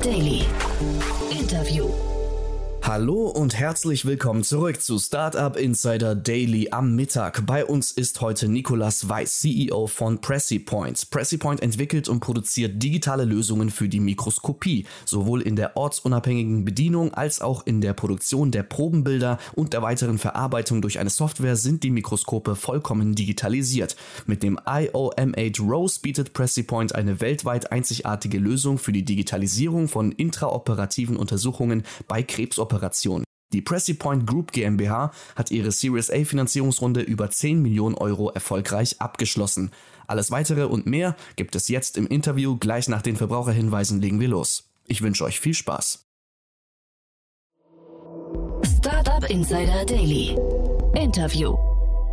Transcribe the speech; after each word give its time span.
Daily. 0.00 0.39
Hallo 2.92 3.28
und 3.28 3.56
herzlich 3.56 4.04
willkommen 4.04 4.42
zurück 4.42 4.80
zu 4.82 4.98
Startup 4.98 5.56
Insider 5.56 6.16
Daily 6.16 6.70
am 6.72 6.96
Mittag. 6.96 7.46
Bei 7.46 7.64
uns 7.64 7.92
ist 7.92 8.20
heute 8.20 8.48
Nikolas 8.48 9.08
Weiß, 9.08 9.38
CEO 9.38 9.86
von 9.86 10.20
PressyPoint. 10.20 11.08
PressyPoint 11.08 11.62
entwickelt 11.62 12.08
und 12.08 12.18
produziert 12.18 12.82
digitale 12.82 13.24
Lösungen 13.24 13.70
für 13.70 13.88
die 13.88 14.00
Mikroskopie, 14.00 14.86
sowohl 15.04 15.40
in 15.40 15.54
der 15.54 15.76
ortsunabhängigen 15.76 16.64
Bedienung 16.64 17.14
als 17.14 17.40
auch 17.40 17.64
in 17.64 17.80
der 17.80 17.92
Produktion 17.92 18.50
der 18.50 18.64
Probenbilder 18.64 19.38
und 19.54 19.72
der 19.72 19.82
weiteren 19.82 20.18
Verarbeitung 20.18 20.82
durch 20.82 20.98
eine 20.98 21.10
Software 21.10 21.54
sind 21.54 21.84
die 21.84 21.90
Mikroskope 21.90 22.56
vollkommen 22.56 23.14
digitalisiert. 23.14 23.94
Mit 24.26 24.42
dem 24.42 24.58
IOM8 24.58 25.62
Rose 25.62 26.00
bietet 26.02 26.32
PressyPoint 26.32 26.96
eine 26.96 27.20
weltweit 27.20 27.70
einzigartige 27.70 28.38
Lösung 28.40 28.78
für 28.78 28.90
die 28.90 29.04
Digitalisierung 29.04 29.86
von 29.86 30.10
intraoperativen 30.10 31.16
Untersuchungen 31.16 31.84
bei 32.08 32.24
Krebsoperationen 32.24 32.79
Kooperation. 32.80 33.24
Die 33.52 33.62
PressyPoint 33.62 34.26
Group 34.26 34.52
GmbH 34.52 35.10
hat 35.34 35.50
ihre 35.50 35.72
Series 35.72 36.10
A 36.10 36.24
Finanzierungsrunde 36.24 37.00
über 37.00 37.30
10 37.30 37.60
Millionen 37.60 37.96
Euro 37.96 38.30
erfolgreich 38.30 39.00
abgeschlossen. 39.00 39.72
Alles 40.06 40.30
weitere 40.30 40.64
und 40.64 40.86
mehr 40.86 41.16
gibt 41.36 41.56
es 41.56 41.68
jetzt 41.68 41.96
im 41.96 42.06
Interview. 42.06 42.56
Gleich 42.56 42.88
nach 42.88 43.02
den 43.02 43.16
Verbraucherhinweisen 43.16 44.00
legen 44.00 44.20
wir 44.20 44.28
los. 44.28 44.70
Ich 44.86 45.02
wünsche 45.02 45.24
euch 45.24 45.40
viel 45.40 45.54
Spaß. 45.54 46.06
Startup 48.78 49.28
Insider 49.28 49.84
Daily. 49.84 50.36
Interview. 50.94 51.56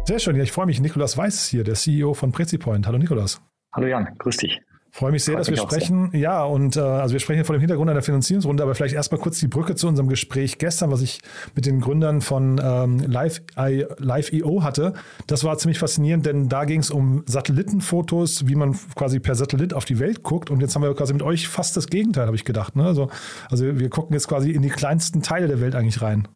Sehr 0.06 0.20
schön, 0.20 0.36
ja, 0.38 0.44
ich 0.44 0.52
freue 0.52 0.66
mich. 0.66 0.80
Nikolas 0.80 1.18
Weiß 1.18 1.48
hier, 1.48 1.64
der 1.64 1.76
CEO 1.76 2.14
von 2.14 2.32
PressyPoint. 2.32 2.88
Hallo 2.88 2.98
Nikolas. 2.98 3.42
Hallo 3.74 3.88
Jan, 3.88 4.08
grüß 4.18 4.38
dich. 4.38 4.60
Freue 4.92 5.12
mich 5.12 5.24
sehr, 5.24 5.36
Freut 5.36 5.42
dass 5.42 5.50
wir 5.50 5.58
sprechen. 5.58 6.12
Sehr. 6.12 6.20
Ja, 6.20 6.44
und 6.44 6.76
äh, 6.76 6.80
also 6.80 7.14
wir 7.14 7.20
sprechen 7.20 7.46
vor 7.46 7.56
dem 7.56 7.60
Hintergrund 7.60 7.90
einer 7.90 8.02
Finanzierungsrunde, 8.02 8.64
aber 8.64 8.76
vielleicht 8.76 8.96
erstmal 8.96 9.20
kurz 9.22 9.40
die 9.40 9.48
Brücke 9.48 9.76
zu 9.76 9.88
unserem 9.88 10.10
Gespräch 10.10 10.58
gestern, 10.58 10.92
was 10.92 11.02
ich 11.02 11.20
mit 11.56 11.66
den 11.66 11.80
Gründern 11.80 12.22
von 12.22 12.60
ähm, 12.64 13.00
Live.io 13.00 13.88
Live 14.00 14.32
hatte. 14.64 14.94
Das 15.28 15.44
war 15.44 15.58
ziemlich 15.58 15.80
faszinierend, 15.80 16.26
denn 16.26 16.50
da 16.50 16.66
ging 16.66 16.80
es 16.80 16.90
um 16.90 17.24
Satellitenfotos, 17.26 18.48
wie 18.48 18.56
man 18.56 18.78
quasi 18.96 19.20
per 19.20 19.36
Satellit 19.36 19.74
auf 19.74 19.86
die 19.86 20.00
Welt 20.00 20.24
guckt. 20.24 20.50
Und 20.50 20.62
jetzt 20.62 20.76
haben 20.76 20.82
wir 20.82 20.94
quasi 20.96 21.14
mit 21.14 21.24
euch 21.24 21.48
fast 21.48 21.78
das 21.78 21.88
Gegenteil, 21.88 22.26
habe 22.26 22.36
ich 22.36 22.46
gedacht. 22.46 22.76
Ne? 22.76 22.86
Also, 22.86 23.10
also 23.50 23.80
wir 23.80 23.90
gucken 23.90 24.14
jetzt 24.14 24.28
quasi 24.28 24.52
in 24.52 24.62
die 24.62 24.70
kleinsten 24.70 25.22
Teile 25.22 25.48
der 25.48 25.62
Welt 25.62 25.76
eigentlich 25.76 26.02
rein. 26.02 26.28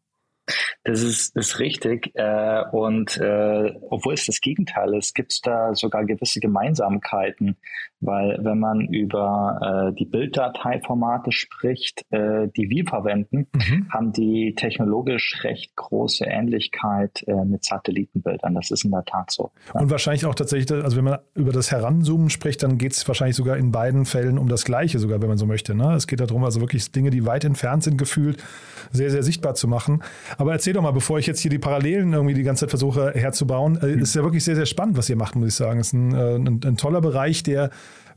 Das 0.83 1.01
ist, 1.01 1.35
ist 1.35 1.59
richtig. 1.59 2.11
Äh, 2.15 2.63
und 2.71 3.17
äh, 3.17 3.73
obwohl 3.89 4.13
es 4.13 4.25
das 4.25 4.41
Gegenteil 4.41 4.93
ist, 4.95 5.13
gibt 5.13 5.33
es 5.33 5.41
da 5.41 5.73
sogar 5.75 6.05
gewisse 6.05 6.39
Gemeinsamkeiten. 6.39 7.57
Weil 8.01 8.39
wenn 8.41 8.59
man 8.59 8.81
über 8.81 9.91
äh, 9.91 9.95
die 9.95 10.05
Bilddateiformate 10.05 11.31
spricht, 11.31 12.03
äh, 12.09 12.47
die 12.57 12.67
wir 12.69 12.85
verwenden, 12.85 13.45
mhm. 13.53 13.87
haben 13.93 14.11
die 14.11 14.55
technologisch 14.55 15.43
recht 15.43 15.75
große 15.75 16.25
Ähnlichkeit 16.25 17.23
äh, 17.27 17.45
mit 17.45 17.63
Satellitenbildern. 17.63 18.55
Das 18.55 18.71
ist 18.71 18.85
in 18.85 18.91
der 18.91 19.05
Tat 19.05 19.31
so. 19.31 19.51
Ja. 19.71 19.81
Und 19.81 19.91
wahrscheinlich 19.91 20.25
auch 20.25 20.33
tatsächlich, 20.33 20.83
also 20.83 20.97
wenn 20.97 21.03
man 21.03 21.19
über 21.35 21.51
das 21.51 21.71
Heranzoomen 21.71 22.31
spricht, 22.31 22.63
dann 22.63 22.79
geht 22.79 22.93
es 22.93 23.07
wahrscheinlich 23.07 23.35
sogar 23.35 23.57
in 23.57 23.71
beiden 23.71 24.05
Fällen 24.05 24.39
um 24.39 24.49
das 24.49 24.65
Gleiche, 24.65 24.97
sogar 24.97 25.21
wenn 25.21 25.29
man 25.29 25.37
so 25.37 25.45
möchte. 25.45 25.75
Ne? 25.75 25.93
Es 25.93 26.07
geht 26.07 26.21
darum, 26.21 26.43
also 26.43 26.59
wirklich 26.59 26.91
Dinge, 26.91 27.11
die 27.11 27.27
weit 27.27 27.45
entfernt 27.45 27.83
sind, 27.83 27.97
gefühlt 27.97 28.43
sehr, 28.89 29.11
sehr 29.11 29.21
sichtbar 29.21 29.53
zu 29.53 29.67
machen. 29.67 30.01
Aber 30.41 30.53
erzähl 30.53 30.73
doch 30.73 30.81
mal, 30.81 30.89
bevor 30.89 31.19
ich 31.19 31.27
jetzt 31.27 31.39
hier 31.39 31.51
die 31.51 31.59
Parallelen 31.59 32.13
irgendwie 32.13 32.33
die 32.33 32.41
ganze 32.41 32.61
Zeit 32.61 32.71
versuche 32.71 33.11
herzubauen, 33.13 33.77
äh, 33.79 33.85
mhm. 33.85 34.01
ist 34.01 34.15
ja 34.15 34.23
wirklich 34.23 34.43
sehr, 34.43 34.55
sehr 34.55 34.65
spannend, 34.65 34.97
was 34.97 35.07
ihr 35.07 35.15
macht, 35.15 35.35
muss 35.35 35.49
ich 35.49 35.53
sagen. 35.53 35.79
Es 35.79 35.87
ist 35.87 35.93
ein, 35.93 36.15
äh, 36.15 36.35
ein, 36.35 36.59
ein 36.65 36.77
toller 36.77 36.99
Bereich, 36.99 37.43
der 37.43 37.69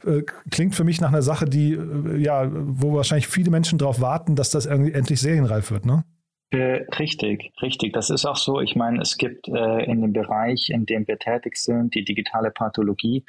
äh, 0.06 0.22
klingt 0.50 0.74
für 0.74 0.84
mich 0.84 1.02
nach 1.02 1.10
einer 1.10 1.20
Sache, 1.20 1.44
die, 1.44 1.74
äh, 1.74 2.16
ja, 2.16 2.50
wo 2.50 2.94
wahrscheinlich 2.94 3.26
viele 3.26 3.50
Menschen 3.50 3.78
darauf 3.78 4.00
warten, 4.00 4.36
dass 4.36 4.48
das 4.48 4.64
irgendwie 4.64 4.92
endlich 4.92 5.20
serienreif 5.20 5.70
wird, 5.70 5.84
ne? 5.84 6.04
Äh, 6.48 6.86
richtig, 6.98 7.52
richtig. 7.60 7.92
Das 7.92 8.08
ist 8.08 8.24
auch 8.24 8.36
so. 8.36 8.62
Ich 8.62 8.74
meine, 8.74 9.02
es 9.02 9.18
gibt 9.18 9.46
äh, 9.48 9.84
in 9.84 10.00
dem 10.00 10.14
Bereich, 10.14 10.70
in 10.70 10.86
dem 10.86 11.06
wir 11.06 11.18
tätig 11.18 11.58
sind, 11.58 11.94
die 11.94 12.04
digitale 12.04 12.50
Pathologie, 12.50 13.22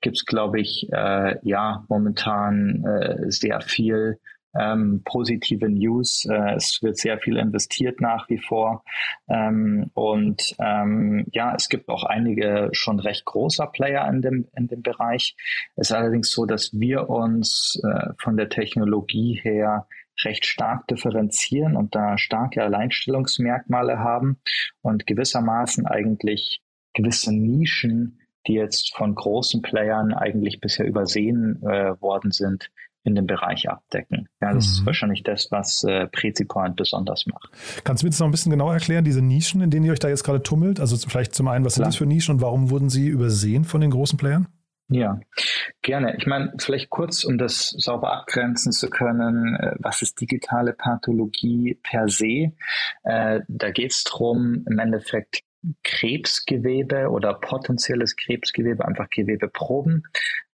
gibt 0.00 0.16
es, 0.16 0.24
glaube 0.24 0.58
ich, 0.58 0.88
äh, 0.90 1.36
ja, 1.42 1.84
momentan 1.90 2.82
sehr 3.28 3.60
viel 3.60 4.18
ähm, 4.54 5.02
positive 5.04 5.68
News. 5.68 6.26
Äh, 6.30 6.54
es 6.56 6.82
wird 6.82 6.98
sehr 6.98 7.18
viel 7.18 7.36
investiert 7.36 8.00
nach 8.00 8.28
wie 8.28 8.38
vor. 8.38 8.84
Ähm, 9.28 9.90
und 9.94 10.54
ähm, 10.58 11.26
ja, 11.32 11.54
es 11.54 11.68
gibt 11.68 11.88
auch 11.88 12.04
einige 12.04 12.68
schon 12.72 13.00
recht 13.00 13.24
großer 13.24 13.66
Player 13.66 14.08
in 14.08 14.22
dem, 14.22 14.48
in 14.56 14.68
dem 14.68 14.82
Bereich. 14.82 15.36
Es 15.76 15.90
ist 15.90 15.96
allerdings 15.96 16.30
so, 16.30 16.46
dass 16.46 16.72
wir 16.72 17.08
uns 17.08 17.80
äh, 17.84 18.12
von 18.18 18.36
der 18.36 18.48
Technologie 18.48 19.38
her 19.42 19.86
recht 20.24 20.46
stark 20.46 20.86
differenzieren 20.88 21.76
und 21.76 21.94
da 21.94 22.18
starke 22.18 22.62
Alleinstellungsmerkmale 22.62 23.98
haben 23.98 24.38
und 24.82 25.06
gewissermaßen 25.06 25.86
eigentlich 25.86 26.60
gewisse 26.94 27.32
Nischen, 27.32 28.20
die 28.46 28.54
jetzt 28.54 28.96
von 28.96 29.14
großen 29.14 29.62
Playern 29.62 30.12
eigentlich 30.12 30.60
bisher 30.60 30.86
übersehen 30.86 31.62
äh, 31.62 32.00
worden 32.00 32.32
sind, 32.32 32.70
in 33.04 33.14
dem 33.14 33.26
Bereich 33.26 33.68
abdecken. 33.68 34.28
Ja, 34.40 34.52
das 34.52 34.66
mhm. 34.66 34.72
ist 34.72 34.86
wahrscheinlich 34.86 35.22
das, 35.22 35.48
was 35.50 35.84
äh, 35.84 36.06
PreziPoint 36.06 36.76
besonders 36.76 37.26
macht. 37.26 37.50
Kannst 37.84 38.02
du 38.02 38.06
mir 38.06 38.10
das 38.10 38.20
noch 38.20 38.26
ein 38.26 38.30
bisschen 38.30 38.50
genauer 38.50 38.74
erklären, 38.74 39.04
diese 39.04 39.22
Nischen, 39.22 39.60
in 39.60 39.70
denen 39.70 39.86
ihr 39.86 39.92
euch 39.92 39.98
da 39.98 40.08
jetzt 40.08 40.24
gerade 40.24 40.42
tummelt? 40.42 40.80
Also 40.80 40.96
vielleicht 40.96 41.34
zum 41.34 41.48
einen, 41.48 41.64
was 41.64 41.74
Klar. 41.74 41.84
sind 41.84 41.94
das 41.94 41.96
für 41.96 42.06
Nischen 42.06 42.36
und 42.36 42.40
warum 42.40 42.70
wurden 42.70 42.90
sie 42.90 43.08
übersehen 43.08 43.64
von 43.64 43.80
den 43.80 43.90
großen 43.90 44.18
Playern? 44.18 44.48
Ja, 44.90 45.20
gerne. 45.82 46.16
Ich 46.16 46.26
meine, 46.26 46.54
vielleicht 46.58 46.88
kurz, 46.88 47.24
um 47.24 47.36
das 47.36 47.70
sauber 47.70 48.12
abgrenzen 48.12 48.72
zu 48.72 48.88
können, 48.88 49.54
äh, 49.56 49.74
was 49.78 50.00
ist 50.00 50.20
digitale 50.20 50.72
Pathologie 50.72 51.78
per 51.82 52.08
se? 52.08 52.52
Äh, 53.04 53.40
da 53.48 53.70
geht 53.70 53.92
es 53.92 54.04
darum, 54.04 54.64
im 54.66 54.78
Endeffekt 54.78 55.42
Krebsgewebe 55.82 57.10
oder 57.10 57.34
potenzielles 57.34 58.16
Krebsgewebe, 58.16 58.86
einfach 58.86 59.10
Gewebeproben 59.10 60.04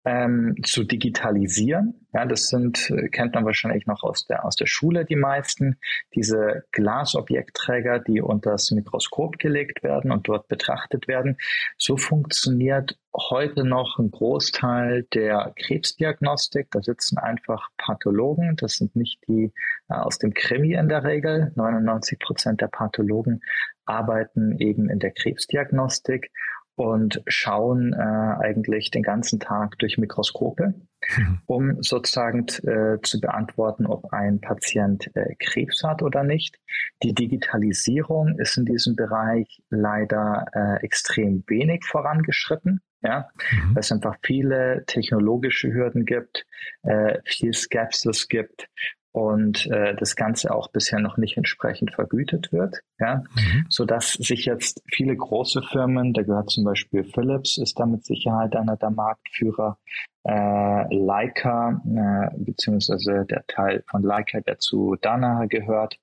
ähm, 0.06 0.56
zu 0.64 0.84
digitalisieren. 0.84 2.08
Ja, 2.14 2.26
das 2.26 2.48
sind, 2.48 2.90
äh, 2.90 3.08
kennt 3.10 3.36
man 3.36 3.46
wahrscheinlich 3.46 3.86
noch 3.86 4.04
aus 4.04 4.26
der, 4.26 4.46
aus 4.46 4.56
der 4.56 4.66
Schule, 4.66 5.06
die 5.06 5.16
meisten, 5.16 5.78
diese 6.14 6.66
Glasobjektträger, 6.72 8.00
die 8.00 8.22
unter 8.22 8.52
das 8.52 8.70
Mikroskop 8.72 9.40
gelegt 9.40 9.82
werden 9.82 10.12
und 10.12 10.28
dort 10.28 10.48
betrachtet 10.48 11.08
werden. 11.08 11.38
So 11.78 11.96
funktioniert 11.96 12.98
heute 13.16 13.64
noch 13.64 13.98
ein 13.98 14.12
Großteil 14.12 15.04
der 15.14 15.54
Krebsdiagnostik. 15.56 16.68
Da 16.72 16.82
sitzen 16.82 17.18
einfach 17.18 17.70
Pathologen. 17.78 18.56
Das 18.58 18.74
sind 18.76 18.96
nicht 18.96 19.22
die 19.28 19.54
äh, 19.90 19.94
aus 19.94 20.20
dem 20.20 20.34
Krimi 20.34 20.74
in 20.74 20.90
der 20.90 21.04
Regel. 21.04 21.54
99 21.56 22.20
Prozent 22.20 22.62
der 22.62 22.68
Pathologen 22.68 23.42
arbeiten 23.86 24.58
eben 24.60 24.90
in 24.90 25.00
der 25.00 25.12
Krebsdiagnostik 25.12 26.32
und 26.76 27.22
schauen 27.28 27.94
äh, 27.94 27.98
eigentlich 27.98 28.90
den 28.90 29.04
ganzen 29.04 29.40
Tag 29.40 29.78
durch 29.80 29.98
Mikroskope, 29.98 30.74
mhm. 31.18 31.40
um 31.46 31.84
sozusagen 31.84 32.46
äh, 32.64 33.00
zu 33.02 33.22
beantworten, 33.22 33.86
ob 33.86 34.12
ein 34.12 34.42
Patient 34.42 35.10
äh, 35.16 35.36
Krebs 35.40 35.84
hat 35.84 36.02
oder 36.02 36.24
nicht. 36.24 36.60
Die 37.04 37.14
Digitalisierung 37.14 38.40
ist 38.40 38.58
in 38.58 38.66
diesem 38.66 38.96
Bereich 38.96 39.62
leider 39.70 40.46
äh, 40.54 40.84
extrem 40.84 41.44
wenig 41.48 41.86
vorangeschritten. 41.86 42.82
Ja, 43.02 43.30
mhm. 43.52 43.76
es 43.78 43.92
einfach 43.92 44.16
viele 44.24 44.86
technologische 44.88 45.74
Hürden 45.74 46.06
gibt, 46.06 46.46
äh, 46.84 47.20
viel 47.26 47.54
Skepsis 47.54 48.30
gibt 48.30 48.70
und 49.14 49.68
äh, 49.68 49.96
das 49.96 50.16
Ganze 50.16 50.54
auch 50.54 50.70
bisher 50.70 51.00
noch 51.00 51.18
nicht 51.18 51.38
entsprechend 51.38 51.94
vergütet 51.94 52.52
wird, 52.52 52.82
ja, 53.00 53.24
mhm. 53.36 53.66
so 53.70 53.86
dass 53.86 54.14
sich 54.14 54.46
jetzt 54.46 54.82
viele 54.92 55.16
große 55.16 55.62
Firmen, 55.62 56.14
da 56.14 56.24
gehört 56.24 56.50
zum 56.50 56.64
Beispiel 56.64 57.04
Philips, 57.04 57.58
ist 57.60 57.80
da 57.80 57.86
mit 57.86 58.04
Sicherheit 58.04 58.56
einer 58.56 58.76
der 58.76 58.90
Marktführer, 58.90 59.78
äh, 60.24 60.96
Leica 60.96 61.82
äh, 61.86 62.36
beziehungsweise 62.38 63.26
der 63.30 63.46
Teil 63.46 63.84
von 63.88 64.02
Leica, 64.02 64.42
der 64.42 64.58
zu 64.58 64.96
Danaher 65.00 65.48
gehört, 65.48 66.00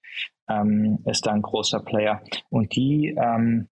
ähm, 0.48 1.00
ist 1.04 1.26
da 1.26 1.32
ein 1.32 1.42
großer 1.42 1.80
Player 1.80 2.22
und 2.48 2.76
die 2.76 3.16
ähm, 3.20 3.68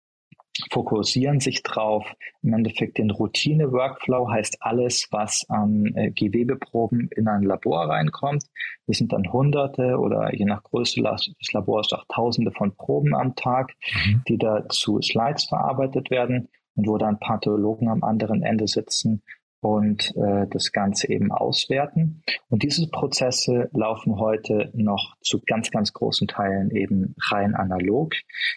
fokussieren 0.70 1.40
sich 1.40 1.62
drauf. 1.62 2.06
Im 2.42 2.52
Endeffekt 2.54 2.98
den 2.98 3.10
Routine-Workflow 3.10 4.30
heißt 4.30 4.58
alles, 4.60 5.08
was 5.10 5.44
an 5.48 5.86
äh, 5.94 6.10
Gewebeproben 6.10 7.08
in 7.14 7.28
ein 7.28 7.42
Labor 7.42 7.88
reinkommt. 7.88 8.44
Das 8.86 8.98
sind 8.98 9.12
dann 9.12 9.32
Hunderte 9.32 9.98
oder 9.98 10.34
je 10.34 10.44
nach 10.44 10.62
Größe 10.62 11.02
des 11.02 11.52
Labors 11.52 11.92
auch 11.92 12.04
Tausende 12.08 12.52
von 12.52 12.74
Proben 12.76 13.14
am 13.14 13.34
Tag, 13.34 13.72
mhm. 14.06 14.22
die 14.28 14.38
da 14.38 14.68
zu 14.68 15.00
Slides 15.00 15.44
verarbeitet 15.44 16.10
werden 16.10 16.48
und 16.76 16.86
wo 16.86 16.98
dann 16.98 17.18
Pathologen 17.18 17.88
am 17.88 18.02
anderen 18.02 18.42
Ende 18.42 18.66
sitzen 18.68 19.22
und 19.64 20.14
äh, 20.14 20.46
das 20.50 20.72
Ganze 20.72 21.08
eben 21.08 21.32
auswerten. 21.32 22.22
Und 22.50 22.62
diese 22.62 22.87
Prozesse 22.87 23.70
laufen 23.72 24.19
heute 24.19 24.70
noch 24.75 25.16
zu 25.22 25.40
ganz, 25.40 25.70
ganz 25.70 25.94
großen 25.94 26.28
Teilen 26.28 26.70
eben 26.70 27.14
rein 27.31 27.55
analog. 27.55 28.12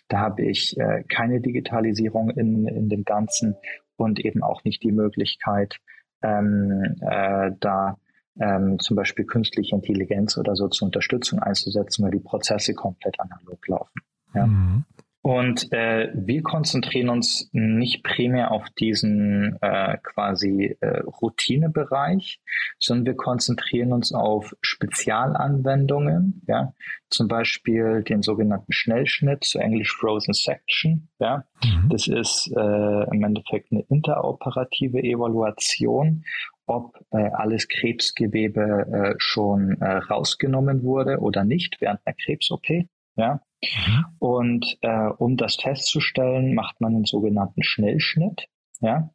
Da 0.09 0.19
habe 0.19 0.43
ich 0.43 0.77
äh, 0.77 1.03
keine 1.03 1.39
Digitalisierung 1.39 2.29
in, 2.31 2.67
in 2.67 2.89
dem 2.89 3.05
Ganzen 3.05 3.55
und 3.95 4.19
eben 4.19 4.43
auch 4.43 4.65
nicht 4.65 4.83
die 4.83 4.91
Möglichkeit, 4.91 5.79
ähm, 6.23 6.97
äh, 6.99 7.51
da 7.57 7.97
ähm, 8.37 8.77
zum 8.79 8.97
Beispiel 8.97 9.23
künstliche 9.23 9.75
Intelligenz 9.75 10.37
oder 10.37 10.57
so 10.57 10.67
zur 10.67 10.87
Unterstützung 10.87 11.39
einzusetzen, 11.39 12.03
weil 12.03 12.11
die 12.11 12.19
Prozesse 12.19 12.73
komplett 12.73 13.17
analog 13.21 13.65
laufen. 13.65 14.01
Ja. 14.35 14.45
Mhm. 14.45 14.83
Und 15.27 15.73
äh, 15.73 16.09
wir 16.15 16.41
konzentrieren 16.41 17.09
uns 17.09 17.49
nicht 17.51 18.01
primär 18.01 18.51
auf 18.51 18.63
diesen 18.79 19.57
äh, 19.59 19.97
quasi 20.01 20.77
äh, 20.79 20.99
Routinebereich, 20.99 22.39
sondern 22.79 23.07
wir 23.07 23.15
konzentrieren 23.17 23.91
uns 23.91 24.13
auf 24.13 24.55
Spezialanwendungen, 24.61 26.43
ja, 26.47 26.73
zum 27.09 27.27
Beispiel 27.27 28.03
den 28.03 28.21
sogenannten 28.21 28.71
Schnellschnitt, 28.71 29.43
zu 29.43 29.59
Englisch 29.59 29.93
Frozen 29.97 30.33
Section, 30.33 31.09
ja. 31.19 31.43
Mhm. 31.61 31.89
Das 31.89 32.07
ist 32.07 32.49
äh, 32.55 33.13
im 33.13 33.21
Endeffekt 33.21 33.73
eine 33.73 33.83
interoperative 33.89 35.03
Evaluation 35.03 36.23
ob 36.69 36.97
äh, 37.11 37.29
alles 37.33 37.69
Krebsgewebe 37.69 38.87
äh, 38.91 39.15
schon 39.19 39.79
äh, 39.79 39.97
rausgenommen 39.97 40.83
wurde 40.83 41.19
oder 41.19 41.45
nicht 41.45 41.79
während 41.79 42.01
einer 42.05 42.15
Krebs-OP. 42.15 42.87
Ja? 43.17 43.41
Mhm. 43.61 44.05
Und 44.19 44.77
äh, 44.81 45.09
um 45.17 45.35
das 45.35 45.55
festzustellen, 45.55 46.53
macht 46.53 46.79
man 46.79 46.95
einen 46.95 47.05
sogenannten 47.05 47.63
Schnellschnitt. 47.63 48.47
Ja? 48.79 49.09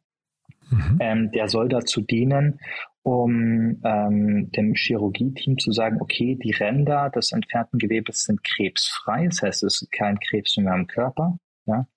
Mhm. 0.69 0.97
Ähm, 0.99 1.31
der 1.31 1.47
soll 1.47 1.69
dazu 1.69 2.01
dienen, 2.01 2.59
um 3.03 3.81
ähm, 3.83 4.49
dem 4.51 4.75
Chirurgie-Team 4.75 5.57
zu 5.57 5.71
sagen, 5.71 6.01
okay, 6.01 6.37
die 6.41 6.51
Ränder 6.51 7.09
des 7.09 7.31
entfernten 7.31 7.77
Gewebes 7.77 8.23
sind 8.23 8.43
krebsfrei, 8.43 9.25
das 9.27 9.41
heißt, 9.41 9.63
es 9.63 9.81
ist 9.81 9.91
kein 9.91 10.19
Krebs 10.19 10.55
mehr 10.57 10.75
im 10.75 10.87
Körper. 10.87 11.37
Ja? 11.65 11.87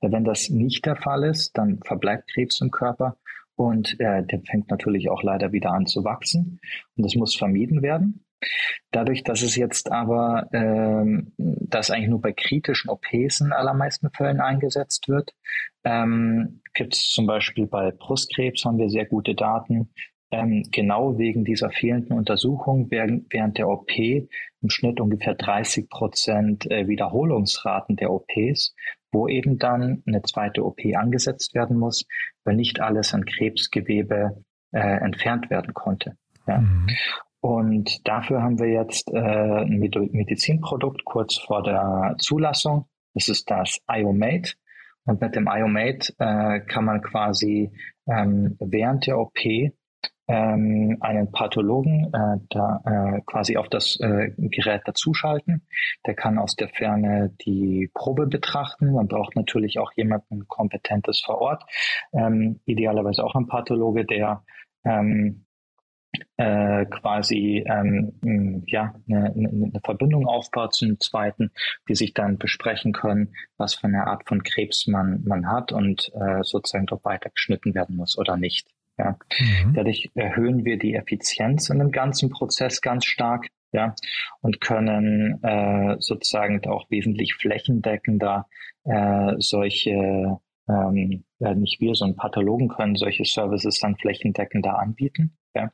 Wenn 0.00 0.24
das 0.24 0.50
nicht 0.50 0.84
der 0.86 0.96
Fall 0.96 1.24
ist, 1.24 1.56
dann 1.56 1.80
verbleibt 1.84 2.30
Krebs 2.32 2.60
im 2.60 2.70
Körper 2.70 3.16
und 3.56 3.98
äh, 4.00 4.24
der 4.24 4.40
fängt 4.42 4.70
natürlich 4.70 5.10
auch 5.10 5.22
leider 5.22 5.52
wieder 5.52 5.72
an 5.72 5.86
zu 5.86 6.04
wachsen 6.04 6.60
und 6.96 7.04
das 7.04 7.14
muss 7.14 7.36
vermieden 7.36 7.82
werden. 7.82 8.24
Dadurch, 8.90 9.22
dass 9.22 9.42
es 9.42 9.56
jetzt 9.56 9.92
aber 9.92 10.48
ähm, 10.52 11.32
das 11.36 11.90
eigentlich 11.90 12.08
nur 12.08 12.20
bei 12.20 12.32
kritischen 12.32 12.90
OPs 12.90 13.40
in 13.40 13.52
allermeisten 13.52 14.10
Fällen 14.10 14.40
eingesetzt 14.40 15.08
wird, 15.08 15.32
ähm, 15.84 16.60
gibt 16.74 16.94
es 16.94 17.06
zum 17.06 17.26
Beispiel 17.26 17.66
bei 17.66 17.90
Brustkrebs 17.90 18.64
haben 18.64 18.78
wir 18.78 18.90
sehr 18.90 19.06
gute 19.06 19.34
Daten. 19.34 19.90
Ähm, 20.32 20.62
genau 20.70 21.18
wegen 21.18 21.44
dieser 21.44 21.70
fehlenden 21.70 22.16
Untersuchung 22.16 22.88
während, 22.90 23.32
während 23.32 23.58
der 23.58 23.68
OP 23.68 23.90
im 23.98 24.68
Schnitt 24.68 25.00
ungefähr 25.00 25.34
30 25.34 25.88
Prozent 25.88 26.70
äh, 26.70 26.86
Wiederholungsraten 26.86 27.96
der 27.96 28.12
OPs, 28.12 28.74
wo 29.10 29.26
eben 29.26 29.58
dann 29.58 30.04
eine 30.06 30.22
zweite 30.22 30.64
OP 30.64 30.80
angesetzt 30.94 31.54
werden 31.54 31.76
muss, 31.76 32.06
weil 32.44 32.54
nicht 32.54 32.80
alles 32.80 33.12
an 33.12 33.24
Krebsgewebe 33.24 34.44
äh, 34.72 34.78
entfernt 34.78 35.50
werden 35.50 35.74
konnte. 35.74 36.16
Ja. 36.46 36.58
Mhm. 36.58 36.86
Und 37.40 38.06
dafür 38.06 38.42
haben 38.42 38.58
wir 38.58 38.68
jetzt 38.68 39.10
äh, 39.12 39.18
ein 39.18 39.78
Medizinprodukt 39.78 41.04
kurz 41.04 41.38
vor 41.38 41.62
der 41.62 42.16
Zulassung. 42.18 42.86
Das 43.14 43.28
ist 43.28 43.50
das 43.50 43.78
IOMate. 43.90 44.54
Und 45.06 45.20
mit 45.20 45.34
dem 45.34 45.48
IOMate 45.50 46.12
äh, 46.18 46.60
kann 46.60 46.84
man 46.84 47.00
quasi 47.00 47.72
ähm, 48.06 48.56
während 48.60 49.06
der 49.06 49.18
OP 49.18 49.38
ähm, 50.30 50.96
einen 51.00 51.32
Pathologen 51.32 52.12
äh, 52.12 52.38
da, 52.50 52.82
äh, 52.84 53.20
quasi 53.26 53.56
auf 53.56 53.68
das 53.68 53.98
äh, 54.00 54.30
Gerät 54.36 54.82
dazuschalten. 54.84 55.66
Der 56.06 56.14
kann 56.14 56.38
aus 56.38 56.54
der 56.54 56.68
Ferne 56.68 57.34
die 57.44 57.90
Probe 57.94 58.26
betrachten. 58.26 58.92
Man 58.92 59.08
braucht 59.08 59.34
natürlich 59.34 59.78
auch 59.80 59.92
jemanden 59.96 60.46
Kompetentes 60.46 61.20
vor 61.20 61.40
Ort, 61.40 61.64
ähm, 62.12 62.60
idealerweise 62.64 63.24
auch 63.24 63.34
ein 63.34 63.48
Pathologe, 63.48 64.04
der 64.04 64.44
ähm, 64.84 65.46
äh, 66.36 66.86
quasi 66.86 67.64
ähm, 67.66 68.64
ja 68.66 68.94
eine, 69.08 69.32
eine 69.34 69.80
Verbindung 69.84 70.26
aufbaut 70.26 70.74
zum 70.74 70.98
zweiten, 71.00 71.50
die 71.88 71.94
sich 71.94 72.14
dann 72.14 72.38
besprechen 72.38 72.92
können, 72.92 73.34
was 73.56 73.74
für 73.74 73.86
eine 73.86 74.06
Art 74.06 74.26
von 74.26 74.42
Krebs 74.42 74.86
man 74.86 75.22
man 75.24 75.46
hat 75.48 75.72
und 75.72 76.10
äh, 76.14 76.42
sozusagen 76.42 76.86
dort 76.86 77.04
weitergeschnitten 77.04 77.74
werden 77.74 77.96
muss 77.96 78.18
oder 78.18 78.36
nicht. 78.36 78.68
Ja. 78.98 79.18
Mhm. 79.38 79.74
Dadurch 79.74 80.10
erhöhen 80.14 80.64
wir 80.64 80.78
die 80.78 80.94
Effizienz 80.94 81.70
in 81.70 81.78
dem 81.78 81.90
ganzen 81.90 82.30
Prozess 82.30 82.80
ganz 82.80 83.06
stark, 83.06 83.46
ja, 83.72 83.94
und 84.40 84.60
können 84.60 85.42
äh, 85.42 85.96
sozusagen 86.00 86.66
auch 86.66 86.90
wesentlich 86.90 87.34
flächendeckender 87.34 88.46
äh, 88.84 89.34
solche 89.38 90.40
ähm, 90.68 91.24
ja, 91.38 91.54
nicht 91.54 91.80
wir, 91.80 91.94
sondern 91.94 92.16
Pathologen 92.16 92.68
können 92.68 92.96
solche 92.96 93.24
Services 93.24 93.80
dann 93.80 93.96
flächendeckender 93.96 94.78
anbieten. 94.78 95.36
Ja. 95.54 95.70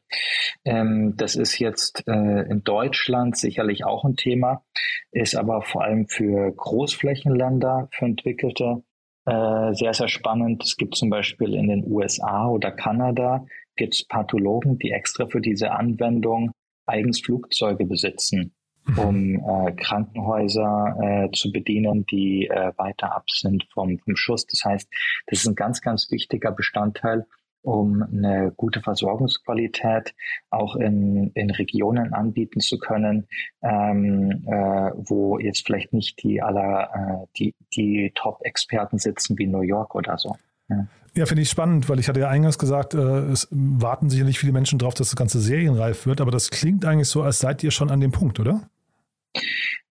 Ähm, 0.65 1.15
das 1.17 1.37
ist 1.37 1.59
jetzt 1.59 2.05
äh, 2.09 2.49
in 2.49 2.63
Deutschland 2.65 3.37
sicherlich 3.37 3.85
auch 3.85 4.05
ein 4.05 4.17
Thema, 4.17 4.65
ist 5.13 5.37
aber 5.37 5.63
vor 5.63 5.85
allem 5.85 6.09
für 6.09 6.51
Großflächenländer, 6.53 7.89
für 7.93 8.07
Entwickelte 8.07 8.83
äh, 9.27 9.75
sehr, 9.75 9.93
sehr 9.93 10.09
spannend. 10.09 10.65
Es 10.65 10.77
gibt 10.77 10.97
zum 10.97 11.11
Beispiel 11.11 11.55
in 11.55 11.69
den 11.69 11.85
USA 11.87 12.49
oder 12.49 12.71
Kanada 12.71 13.45
gibt 13.77 13.95
es 13.95 14.07
Pathologen, 14.07 14.79
die 14.79 14.93
extra 14.93 15.27
für 15.27 15.41
diese 15.41 15.73
Anwendung 15.73 16.53
eigens 16.87 17.21
Flugzeuge 17.21 17.85
besitzen, 17.85 18.55
mhm. 18.87 18.99
um 18.99 19.35
äh, 19.35 19.73
Krankenhäuser 19.73 20.97
äh, 21.03 21.31
zu 21.33 21.53
bedienen, 21.53 22.07
die 22.07 22.47
äh, 22.47 22.73
weiter 22.77 23.15
ab 23.15 23.25
sind 23.29 23.67
vom, 23.75 23.99
vom 23.99 24.17
Schuss. 24.17 24.47
Das 24.47 24.65
heißt, 24.65 24.89
das 25.27 25.41
ist 25.41 25.47
ein 25.47 25.55
ganz, 25.55 25.83
ganz 25.83 26.11
wichtiger 26.11 26.53
Bestandteil 26.53 27.27
um 27.67 28.03
eine 28.03 28.53
gute 28.57 28.81
Versorgungsqualität 28.81 30.15
auch 30.51 30.77
in, 30.77 31.33
in 31.35 31.51
Regionen 31.51 32.15
anbieten 32.15 32.61
zu 32.61 32.79
können, 32.79 33.27
ähm, 33.61 34.45
äh, 34.47 34.93
wo 34.95 35.39
jetzt 35.39 35.67
vielleicht 35.67 35.93
nicht 35.93 36.23
die 36.23 36.41
aller 36.41 36.91
äh, 36.95 37.27
die, 37.37 37.55
die 37.75 38.13
Top-Experten 38.15 38.99
sitzen 38.99 39.37
wie 39.37 39.49
New 39.49 39.63
York 39.63 39.97
oder 39.97 40.17
so. 40.17 40.37
Ja. 40.69 40.87
Ja, 41.17 41.25
finde 41.25 41.43
ich 41.43 41.51
spannend, 41.51 41.89
weil 41.89 41.99
ich 41.99 42.09
hatte 42.09 42.21
ja 42.21 42.29
eingangs 42.29 42.59
gesagt, 42.59 42.93
äh, 42.95 42.99
es 42.99 43.49
warten 43.51 44.11
sicherlich 44.11 44.39
viele 44.39 44.53
Menschen 44.53 44.79
darauf, 44.79 44.95
dass 44.95 45.09
das 45.09 45.17
ganze 45.17 45.41
serienreif 45.41 46.07
wird, 46.07 46.21
aber 46.21 46.31
das 46.31 46.51
klingt 46.51 46.85
eigentlich 46.85 47.09
so, 47.09 47.23
als 47.23 47.39
seid 47.39 47.65
ihr 47.65 47.71
schon 47.71 47.91
an 47.91 48.01
dem 48.01 48.13
Punkt, 48.13 48.39
oder? 48.39 48.69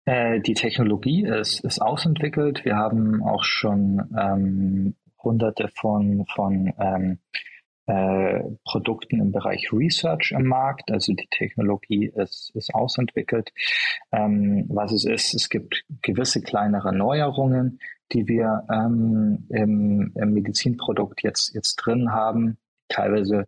Äh, 0.05 0.41
die 0.41 0.53
Technologie 0.53 1.25
ist, 1.25 1.65
ist 1.65 1.81
ausentwickelt. 1.81 2.67
Wir 2.67 2.77
haben 2.77 3.23
auch 3.23 3.43
schon 3.43 4.03
ähm, 4.17 4.95
hunderte 5.25 5.69
von, 5.75 6.27
von 6.27 6.73
ähm, 6.79 7.19
äh, 7.87 8.41
Produkten 8.65 9.21
im 9.21 9.33
Bereich 9.33 9.73
Research 9.73 10.33
im 10.33 10.47
Markt. 10.47 10.91
Also 10.91 11.13
die 11.13 11.29
Technologie 11.31 12.11
ist, 12.15 12.51
ist 12.55 12.75
ausentwickelt. 12.75 13.53
Ähm, 14.13 14.67
was 14.69 14.93
es 14.93 15.05
ist, 15.05 15.35
es 15.35 15.49
gibt 15.49 15.85
gewisse 16.03 16.41
kleinere 16.41 16.95
Neuerungen, 16.95 17.79
die 18.13 18.27
wir 18.29 18.65
ähm, 18.71 19.47
im, 19.51 20.13
im 20.15 20.33
Medizinprodukt 20.33 21.23
jetzt, 21.23 21.55
jetzt 21.55 21.77
drin 21.77 22.13
haben, 22.13 22.59
teilweise 22.89 23.47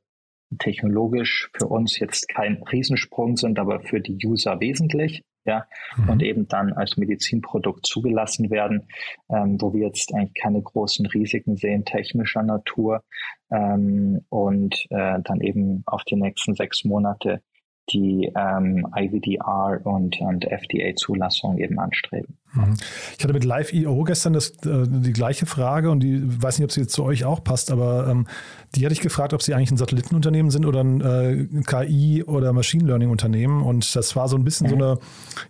technologisch 0.59 1.50
für 1.55 1.66
uns 1.66 1.99
jetzt 1.99 2.28
kein 2.28 2.62
Riesensprung 2.62 3.37
sind, 3.37 3.59
aber 3.59 3.81
für 3.81 4.00
die 4.00 4.19
User 4.25 4.61
wesentlich 4.61 5.23
ja, 5.47 5.67
mhm. 5.97 6.09
und 6.09 6.23
eben 6.23 6.49
dann 6.49 6.73
als 6.73 6.97
Medizinprodukt 6.97 7.87
zugelassen 7.87 8.50
werden, 8.50 8.88
ähm, 9.29 9.61
wo 9.61 9.73
wir 9.73 9.87
jetzt 9.87 10.15
eigentlich 10.15 10.35
keine 10.35 10.61
großen 10.62 11.07
Risiken 11.07 11.57
sehen 11.57 11.85
technischer 11.85 12.43
Natur 12.43 13.03
ähm, 13.50 14.25
und 14.29 14.87
äh, 14.91 15.21
dann 15.23 15.41
eben 15.41 15.83
auf 15.87 16.05
die 16.05 16.17
nächsten 16.17 16.55
sechs 16.55 16.85
Monate 16.85 17.43
die 17.90 18.33
ähm, 18.37 18.87
IVDR 18.97 19.81
und, 19.85 20.21
und 20.21 20.45
FDA-Zulassung 20.45 21.59
eben 21.59 21.78
anstreben. 21.78 22.37
Mhm. 22.52 22.75
Ich 23.16 23.23
hatte 23.23 23.33
mit 23.33 23.45
Live.io 23.45 24.02
gestern 24.05 24.33
das, 24.33 24.50
äh, 24.64 24.87
die 24.87 25.12
gleiche 25.12 25.47
Frage 25.47 25.90
und 25.90 26.00
die 26.00 26.21
weiß 26.43 26.59
nicht, 26.59 26.64
ob 26.64 26.73
sie 26.73 26.81
jetzt 26.81 26.93
zu 26.93 27.05
euch 27.05 27.25
auch 27.25 27.45
passt, 27.45 27.71
aber 27.71 28.09
ähm, 28.09 28.26
die 28.75 28.85
hatte 28.85 28.93
ich 28.93 29.00
gefragt, 29.00 29.35
ob 29.35 29.43
sie 29.43 29.55
eigentlich 29.55 29.71
ein 29.71 29.76
Satellitenunternehmen 29.76 30.50
sind 30.50 30.66
oder 30.66 30.83
ein 30.83 31.00
äh, 31.00 31.62
KI- 31.62 32.25
oder 32.25 32.52
Machine 32.52 32.85
Learning-Unternehmen. 32.85 33.62
Und 33.62 33.95
das 33.95 34.16
war 34.16 34.28
so 34.28 34.37
ein 34.37 34.45
bisschen 34.45 34.66
mhm. 34.66 34.71
so 34.71 34.76
eine, 34.76 34.99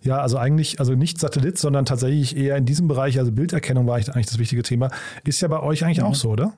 ja, 0.03 0.19
also 0.19 0.37
eigentlich, 0.37 0.79
also 0.79 0.93
nicht 0.93 1.19
Satellit, 1.19 1.57
sondern 1.57 1.85
tatsächlich 1.85 2.37
eher 2.37 2.55
in 2.57 2.65
diesem 2.65 2.87
Bereich, 2.87 3.17
also 3.17 3.31
Bilderkennung 3.31 3.87
war 3.87 3.95
eigentlich 3.95 4.27
das 4.27 4.37
wichtige 4.37 4.61
Thema. 4.61 4.89
Ist 5.23 5.41
ja 5.41 5.47
bei 5.47 5.61
euch 5.61 5.83
eigentlich 5.83 5.99
mhm. 5.99 6.05
auch 6.05 6.15
so, 6.15 6.29
oder? 6.29 6.53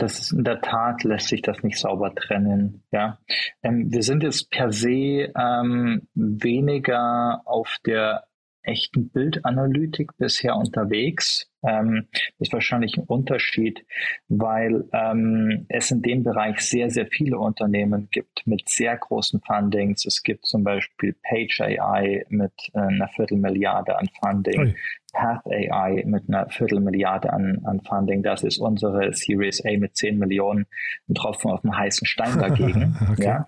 Das 0.00 0.18
ist 0.18 0.32
in 0.32 0.44
der 0.44 0.62
Tat 0.62 1.04
lässt 1.04 1.28
sich 1.28 1.42
das 1.42 1.62
nicht 1.62 1.78
sauber 1.78 2.14
trennen. 2.14 2.82
Ja, 2.90 3.18
ähm, 3.62 3.92
wir 3.92 4.02
sind 4.02 4.22
jetzt 4.22 4.50
per 4.50 4.72
se 4.72 5.30
ähm, 5.36 6.08
weniger 6.14 7.42
auf 7.44 7.76
der 7.84 8.24
echten 8.62 9.08
Bildanalytik 9.10 10.16
bisher 10.18 10.56
unterwegs. 10.56 11.46
Ähm, 11.62 12.08
ist 12.38 12.54
wahrscheinlich 12.54 12.96
ein 12.96 13.04
Unterschied, 13.04 13.84
weil 14.28 14.88
ähm, 14.94 15.66
es 15.68 15.90
in 15.90 16.00
dem 16.00 16.22
Bereich 16.24 16.60
sehr, 16.60 16.90
sehr 16.90 17.06
viele 17.06 17.38
Unternehmen 17.38 18.08
gibt 18.10 18.46
mit 18.46 18.66
sehr 18.68 18.96
großen 18.96 19.42
Fundings. 19.46 20.06
Es 20.06 20.22
gibt 20.22 20.46
zum 20.46 20.64
Beispiel 20.64 21.14
Page 21.22 21.60
AI 21.60 22.24
mit 22.30 22.52
äh, 22.72 22.78
einer 22.78 23.08
Viertelmilliarde 23.08 23.98
an 23.98 24.08
Funding. 24.20 24.60
Oi. 24.60 24.74
Path 25.12 25.44
AI 25.46 26.02
mit 26.06 26.28
einer 26.28 26.48
Viertelmilliarde 26.48 27.32
an, 27.32 27.60
an 27.64 27.80
Funding. 27.80 28.22
Das 28.22 28.42
ist 28.42 28.58
unsere 28.58 29.12
Series 29.12 29.64
A 29.64 29.76
mit 29.76 29.96
10 29.96 30.18
Millionen. 30.18 30.66
Ein 31.08 31.14
Tropfen 31.14 31.50
auf 31.50 31.62
dem 31.62 31.76
heißen 31.76 32.06
Stein 32.06 32.38
dagegen. 32.38 32.96
okay. 33.10 33.24
ja. 33.24 33.46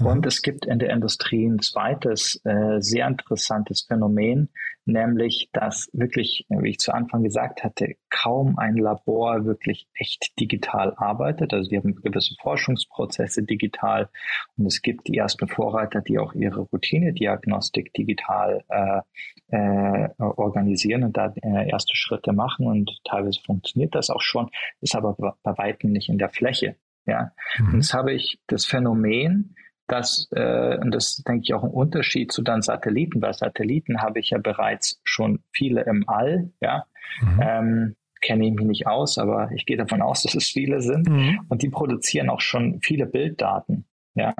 Mhm. 0.00 0.06
Und 0.06 0.26
es 0.26 0.42
gibt 0.42 0.66
in 0.66 0.78
der 0.78 0.90
Industrie 0.90 1.46
ein 1.46 1.60
zweites 1.60 2.40
äh, 2.44 2.80
sehr 2.80 3.06
interessantes 3.06 3.82
Phänomen, 3.82 4.48
nämlich 4.84 5.50
dass 5.52 5.90
wirklich, 5.92 6.46
wie 6.48 6.70
ich 6.70 6.78
zu 6.78 6.92
Anfang 6.92 7.22
gesagt 7.22 7.62
hatte, 7.62 7.94
kaum 8.08 8.58
ein 8.58 8.76
Labor 8.76 9.44
wirklich 9.44 9.86
echt 9.94 10.38
digital 10.40 10.94
arbeitet. 10.96 11.52
Also 11.52 11.68
die 11.70 11.76
haben 11.76 11.94
gewisse 11.94 12.34
Forschungsprozesse 12.40 13.42
digital 13.42 14.08
und 14.56 14.66
es 14.66 14.82
gibt 14.82 15.08
die 15.08 15.16
ersten 15.16 15.48
Vorreiter, 15.48 16.00
die 16.00 16.18
auch 16.18 16.34
ihre 16.34 16.60
Routinediagnostik 16.60 17.92
digital 17.94 18.64
äh, 18.68 19.00
äh, 19.48 20.08
organisieren 20.18 21.04
und 21.04 21.16
da 21.16 21.32
äh, 21.42 21.68
erste 21.68 21.96
Schritte 21.96 22.32
machen 22.32 22.66
und 22.66 22.90
teilweise 23.04 23.40
funktioniert 23.44 23.94
das 23.94 24.10
auch 24.10 24.22
schon, 24.22 24.50
ist 24.80 24.94
aber 24.94 25.14
bei 25.42 25.58
weitem 25.58 25.92
nicht 25.92 26.08
in 26.08 26.18
der 26.18 26.30
Fläche. 26.30 26.76
Ja, 27.06 27.32
mhm. 27.58 27.66
und 27.68 27.74
jetzt 27.76 27.94
habe 27.94 28.12
ich 28.12 28.38
das 28.46 28.66
Phänomen, 28.66 29.56
dass, 29.90 30.28
äh, 30.32 30.78
und 30.78 30.94
das 30.94 31.18
ist, 31.18 31.28
denke 31.28 31.42
ich, 31.44 31.54
auch 31.54 31.64
ein 31.64 31.70
Unterschied 31.70 32.32
zu 32.32 32.42
dann 32.42 32.62
Satelliten. 32.62 33.20
Bei 33.20 33.32
Satelliten 33.32 34.00
habe 34.00 34.20
ich 34.20 34.30
ja 34.30 34.38
bereits 34.38 35.00
schon 35.04 35.42
viele 35.52 35.82
im 35.82 36.08
All, 36.08 36.50
ja. 36.60 36.84
Mhm. 37.20 37.40
Ähm, 37.42 37.96
kenne 38.20 38.46
ich 38.46 38.52
mich 38.52 38.66
nicht 38.66 38.86
aus, 38.86 39.18
aber 39.18 39.50
ich 39.52 39.66
gehe 39.66 39.76
davon 39.76 40.02
aus, 40.02 40.22
dass 40.24 40.34
es 40.34 40.48
viele 40.48 40.80
sind. 40.80 41.08
Mhm. 41.08 41.40
Und 41.48 41.62
die 41.62 41.70
produzieren 41.70 42.30
auch 42.30 42.40
schon 42.40 42.80
viele 42.82 43.06
Bilddaten, 43.06 43.86
ja. 44.14 44.34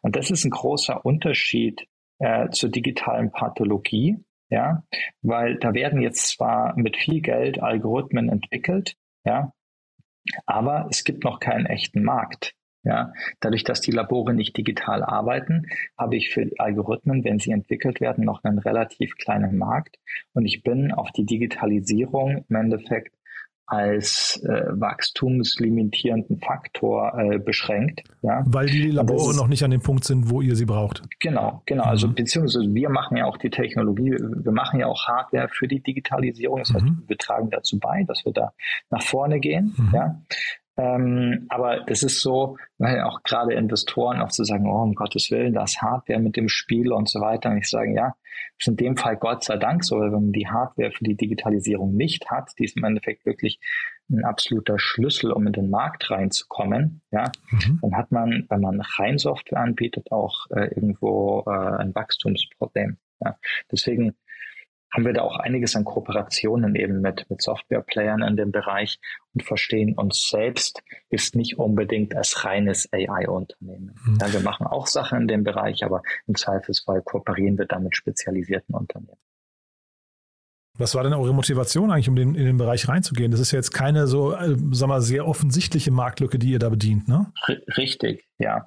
Und 0.00 0.16
das 0.16 0.30
ist 0.30 0.44
ein 0.44 0.50
großer 0.50 1.04
Unterschied 1.04 1.86
äh, 2.18 2.50
zur 2.50 2.70
digitalen 2.70 3.30
Pathologie, 3.30 4.18
ja, 4.48 4.82
weil 5.22 5.56
da 5.58 5.74
werden 5.74 6.00
jetzt 6.00 6.28
zwar 6.28 6.76
mit 6.76 6.96
viel 6.96 7.20
Geld 7.20 7.62
Algorithmen 7.62 8.28
entwickelt, 8.28 8.96
ja, 9.24 9.52
aber 10.46 10.88
es 10.90 11.04
gibt 11.04 11.24
noch 11.24 11.38
keinen 11.38 11.66
echten 11.66 12.02
Markt. 12.02 12.54
Ja, 12.82 13.12
dadurch, 13.40 13.64
dass 13.64 13.82
die 13.82 13.90
Labore 13.90 14.32
nicht 14.32 14.56
digital 14.56 15.02
arbeiten, 15.02 15.66
habe 15.98 16.16
ich 16.16 16.30
für 16.30 16.46
die 16.46 16.58
Algorithmen, 16.58 17.24
wenn 17.24 17.38
sie 17.38 17.50
entwickelt 17.50 18.00
werden, 18.00 18.24
noch 18.24 18.42
einen 18.42 18.58
relativ 18.58 19.16
kleinen 19.16 19.58
Markt. 19.58 19.98
Und 20.32 20.46
ich 20.46 20.62
bin 20.62 20.90
auf 20.92 21.10
die 21.12 21.26
Digitalisierung 21.26 22.44
im 22.48 22.56
Endeffekt 22.56 23.14
als 23.70 24.42
äh, 24.42 24.64
wachstumslimitierenden 24.68 26.40
Faktor 26.40 27.16
äh, 27.16 27.38
beschränkt. 27.38 28.02
Ja? 28.20 28.42
Weil 28.46 28.66
die 28.66 28.90
Labore 28.90 29.30
ist, 29.30 29.36
noch 29.36 29.46
nicht 29.46 29.62
an 29.62 29.70
dem 29.70 29.80
Punkt 29.80 30.02
sind, 30.04 30.28
wo 30.28 30.40
ihr 30.40 30.56
sie 30.56 30.64
braucht. 30.64 31.02
Genau, 31.20 31.62
genau. 31.66 31.84
Also 31.84 32.08
mhm. 32.08 32.10
Also 32.10 32.14
beziehungsweise 32.14 32.74
wir 32.74 32.88
machen 32.88 33.16
ja 33.16 33.26
auch 33.26 33.36
die 33.36 33.50
Technologie, 33.50 34.16
wir 34.18 34.52
machen 34.52 34.80
ja 34.80 34.86
auch 34.86 35.06
Hardware 35.06 35.48
für 35.52 35.68
die 35.68 35.80
Digitalisierung. 35.80 36.60
Das 36.60 36.74
heißt, 36.74 36.84
mhm. 36.84 37.04
wir 37.06 37.16
tragen 37.16 37.50
dazu 37.50 37.78
bei, 37.78 38.02
dass 38.08 38.24
wir 38.24 38.32
da 38.32 38.52
nach 38.90 39.02
vorne 39.02 39.38
gehen. 39.38 39.74
Mhm. 39.76 39.90
Ja? 39.94 40.20
Ähm, 40.80 41.46
aber 41.50 41.80
das 41.80 42.02
ist 42.02 42.22
so, 42.22 42.56
weil 42.78 43.02
auch 43.02 43.22
gerade 43.22 43.52
Investoren 43.52 44.22
oft 44.22 44.32
so 44.32 44.44
sagen, 44.44 44.66
oh, 44.66 44.82
um 44.82 44.94
Gottes 44.94 45.30
Willen, 45.30 45.52
das 45.52 45.82
Hardware 45.82 46.20
mit 46.20 46.36
dem 46.36 46.48
Spiel 46.48 46.92
und 46.92 47.08
so 47.08 47.20
weiter. 47.20 47.50
Und 47.50 47.58
ich 47.58 47.68
sage, 47.68 47.94
ja, 47.94 48.14
ist 48.58 48.68
in 48.68 48.76
dem 48.76 48.96
Fall 48.96 49.16
Gott 49.16 49.44
sei 49.44 49.58
Dank 49.58 49.84
so, 49.84 49.98
weil 49.98 50.12
wenn 50.12 50.22
man 50.22 50.32
die 50.32 50.48
Hardware 50.48 50.90
für 50.90 51.04
die 51.04 51.16
Digitalisierung 51.16 51.94
nicht 51.94 52.30
hat, 52.30 52.52
die 52.58 52.64
ist 52.64 52.78
im 52.78 52.84
Endeffekt 52.84 53.26
wirklich 53.26 53.60
ein 54.08 54.24
absoluter 54.24 54.78
Schlüssel, 54.78 55.32
um 55.32 55.46
in 55.46 55.52
den 55.52 55.68
Markt 55.68 56.10
reinzukommen, 56.10 57.02
ja, 57.10 57.30
mhm. 57.50 57.78
dann 57.82 57.96
hat 57.96 58.10
man, 58.10 58.46
wenn 58.48 58.60
man 58.60 58.80
rein 58.80 59.18
Software 59.18 59.60
anbietet, 59.60 60.10
auch 60.10 60.46
äh, 60.50 60.74
irgendwo 60.74 61.44
äh, 61.46 61.50
ein 61.50 61.94
Wachstumsproblem. 61.94 62.96
Ja. 63.22 63.36
Deswegen 63.70 64.14
haben 64.92 65.04
wir 65.04 65.12
da 65.12 65.22
auch 65.22 65.36
einiges 65.36 65.76
an 65.76 65.84
Kooperationen 65.84 66.74
eben 66.74 67.00
mit, 67.00 67.26
mit 67.30 67.42
Softwareplayern 67.42 68.22
in 68.22 68.36
dem 68.36 68.52
Bereich 68.52 68.98
und 69.34 69.44
verstehen 69.44 69.94
uns 69.94 70.28
selbst 70.28 70.82
ist 71.10 71.36
nicht 71.36 71.58
unbedingt 71.58 72.16
als 72.16 72.44
reines 72.44 72.88
AI-Unternehmen. 72.92 73.94
Mhm. 74.04 74.18
Ja, 74.20 74.32
wir 74.32 74.40
machen 74.40 74.66
auch 74.66 74.86
Sachen 74.86 75.22
in 75.22 75.28
dem 75.28 75.44
Bereich, 75.44 75.84
aber 75.84 76.02
im 76.26 76.34
Zweifelsfall 76.34 77.02
kooperieren 77.02 77.58
wir 77.58 77.66
dann 77.66 77.84
mit 77.84 77.96
spezialisierten 77.96 78.74
Unternehmen. 78.74 79.18
Was 80.80 80.94
war 80.94 81.04
denn 81.04 81.12
eure 81.12 81.34
Motivation 81.34 81.90
eigentlich, 81.90 82.08
um 82.08 82.16
den, 82.16 82.34
in 82.34 82.46
den 82.46 82.56
Bereich 82.56 82.88
reinzugehen? 82.88 83.30
Das 83.30 83.40
ist 83.40 83.52
ja 83.52 83.58
jetzt 83.58 83.72
keine 83.72 84.06
so, 84.06 84.32
äh, 84.32 84.56
sag 84.70 84.88
mal, 84.88 85.02
sehr 85.02 85.26
offensichtliche 85.26 85.90
Marktlücke, 85.90 86.38
die 86.38 86.52
ihr 86.52 86.58
da 86.58 86.70
bedient, 86.70 87.06
ne? 87.06 87.30
Richtig, 87.76 88.24
ja. 88.38 88.64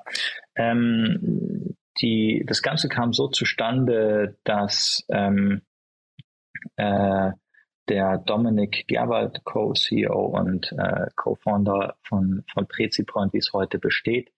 Ähm, 0.56 1.75
die, 2.01 2.44
das 2.48 2.62
Ganze 2.62 2.88
kam 2.88 3.13
so 3.13 3.30
zustande, 3.30 4.38
dass 4.44 5.03
ähm, 5.10 5.63
äh, 6.75 7.32
der 7.89 8.17
Dominik 8.20 8.86
Gerwald, 8.88 9.43
Co-CEO 9.43 10.25
und 10.25 10.72
äh, 10.77 11.08
Co-Founder 11.15 11.96
von, 12.03 12.43
von 12.51 12.67
Prezipoint, 12.67 13.34
wie 13.34 13.39
es 13.39 13.51
heute 13.53 13.77
besteht. 13.77 14.32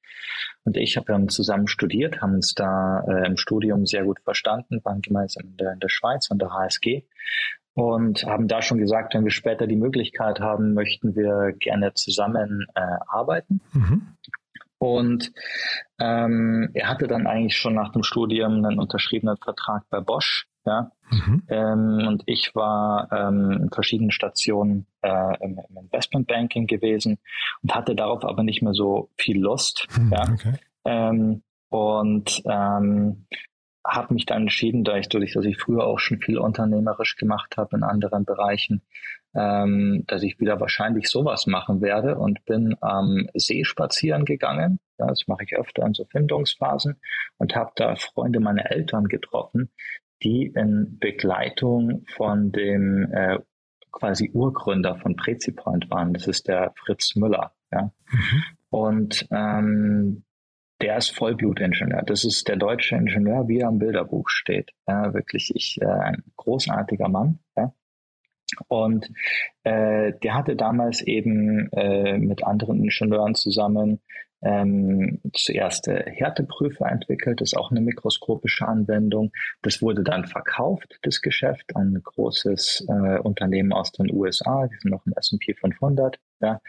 Und 0.63 0.77
ich 0.77 0.97
habe 0.97 1.07
dann 1.07 1.29
zusammen 1.29 1.67
studiert, 1.67 2.21
haben 2.21 2.35
uns 2.35 2.53
da 2.53 3.01
äh, 3.07 3.27
im 3.27 3.37
Studium 3.37 3.85
sehr 3.85 4.03
gut 4.03 4.19
verstanden, 4.21 4.81
waren 4.83 5.01
gemeinsam 5.01 5.45
in 5.45 5.57
der, 5.57 5.73
in 5.73 5.79
der 5.79 5.89
Schweiz 5.89 6.31
und 6.31 6.41
der 6.41 6.51
HSG 6.51 7.03
und 7.75 8.23
haben 8.25 8.47
da 8.47 8.61
schon 8.61 8.77
gesagt, 8.77 9.13
wenn 9.13 9.25
wir 9.25 9.31
später 9.31 9.67
die 9.67 9.75
Möglichkeit 9.75 10.39
haben, 10.39 10.73
möchten 10.73 11.15
wir 11.15 11.51
gerne 11.59 11.93
zusammen 11.93 12.65
äh, 12.73 12.81
arbeiten. 13.07 13.59
Mhm. 13.73 14.15
Und 14.77 15.31
ähm, 15.99 16.69
er 16.73 16.89
hatte 16.89 17.07
dann 17.07 17.27
eigentlich 17.27 17.57
schon 17.57 17.75
nach 17.75 17.91
dem 17.91 18.03
Studium 18.03 18.65
einen 18.65 18.79
unterschriebenen 18.79 19.37
Vertrag 19.37 19.83
bei 19.89 19.99
Bosch 20.01 20.47
ja? 20.65 20.91
Mhm. 21.11 21.43
Ähm, 21.47 22.07
und 22.07 22.23
ich 22.25 22.53
war 22.55 23.09
ähm, 23.11 23.51
in 23.51 23.69
verschiedenen 23.69 24.11
Stationen 24.11 24.87
äh, 25.01 25.43
im, 25.43 25.59
im 25.69 25.77
Investmentbanking 25.77 26.67
gewesen 26.67 27.19
und 27.61 27.75
hatte 27.75 27.95
darauf 27.95 28.25
aber 28.25 28.43
nicht 28.43 28.61
mehr 28.61 28.73
so 28.73 29.09
viel 29.17 29.39
Lust. 29.39 29.87
Mhm, 29.97 30.11
ja? 30.11 30.23
Okay. 30.33 30.53
Ähm, 30.85 31.43
und 31.69 32.41
ähm, 32.45 33.27
habe 33.85 34.13
mich 34.13 34.25
dann 34.25 34.43
entschieden, 34.43 34.83
da 34.83 34.97
ich 34.97 35.09
dadurch, 35.09 35.33
dass 35.33 35.45
ich 35.45 35.57
früher 35.57 35.85
auch 35.85 35.99
schon 35.99 36.19
viel 36.19 36.37
unternehmerisch 36.37 37.15
gemacht 37.15 37.55
habe 37.57 37.77
in 37.77 37.83
anderen 37.83 38.25
Bereichen, 38.25 38.81
ähm, 39.35 40.03
dass 40.07 40.23
ich 40.23 40.39
wieder 40.39 40.59
wahrscheinlich 40.59 41.07
sowas 41.07 41.45
machen 41.45 41.81
werde 41.81 42.17
und 42.17 42.43
bin 42.45 42.75
am 42.81 43.27
See 43.35 43.63
spazieren 43.63 44.25
gegangen. 44.25 44.79
Das 44.97 45.27
mache 45.27 45.43
ich 45.43 45.55
öfter 45.55 45.85
in 45.85 45.93
so 45.93 46.05
Findungsphasen 46.05 46.99
und 47.37 47.55
habe 47.55 47.71
da 47.75 47.95
Freunde 47.95 48.39
meiner 48.39 48.71
Eltern 48.71 49.05
getroffen, 49.05 49.71
die 50.23 50.51
in 50.55 50.97
Begleitung 50.99 52.05
von 52.15 52.51
dem 52.51 53.11
äh, 53.11 53.39
quasi 53.91 54.31
Urgründer 54.33 54.95
von 54.95 55.15
Prezipoint 55.15 55.89
waren. 55.89 56.13
Das 56.13 56.27
ist 56.27 56.47
der 56.47 56.73
Fritz 56.75 57.15
Müller. 57.15 57.53
Ja? 57.71 57.91
Mhm. 58.09 58.43
Und 58.69 59.27
ähm, 59.31 60.24
der 60.81 60.97
ist 60.97 61.11
Vollblutingenieur. 61.11 62.03
Das 62.03 62.25
ist 62.25 62.47
der 62.47 62.57
deutsche 62.57 62.95
Ingenieur, 62.95 63.47
wie 63.47 63.59
er 63.59 63.69
im 63.69 63.79
Bilderbuch 63.79 64.29
steht. 64.29 64.71
Ja, 64.87 65.13
wirklich 65.13 65.51
ich, 65.55 65.79
äh, 65.81 65.85
ein 65.85 66.23
großartiger 66.35 67.09
Mann. 67.09 67.39
Ja? 67.55 67.73
Und 68.67 69.09
äh, 69.63 70.13
der 70.23 70.33
hatte 70.35 70.55
damals 70.55 71.01
eben 71.01 71.69
äh, 71.71 72.17
mit 72.17 72.43
anderen 72.43 72.83
Ingenieuren 72.83 73.35
zusammen 73.35 74.01
ähm, 74.45 75.21
zuerst 75.33 75.87
äh, 75.87 76.03
Härteprüfer 76.05 76.85
entwickelt, 76.87 77.41
das 77.41 77.53
ist 77.53 77.57
auch 77.57 77.71
eine 77.71 77.81
mikroskopische 77.81 78.67
Anwendung. 78.67 79.31
Das 79.63 79.81
wurde 79.81 80.03
dann 80.03 80.25
verkauft, 80.25 80.99
das 81.01 81.21
Geschäft, 81.21 81.75
an 81.75 81.93
ein 81.95 82.03
großes 82.03 82.85
äh, 82.87 83.19
Unternehmen 83.19 83.73
aus 83.73 83.91
den 83.91 84.11
USA, 84.13 84.67
die 84.67 84.77
sind 84.77 84.91
noch 84.91 85.05
im 85.07 85.13
S&P 85.15 85.55
500. 85.55 86.19
Ja. 86.41 86.61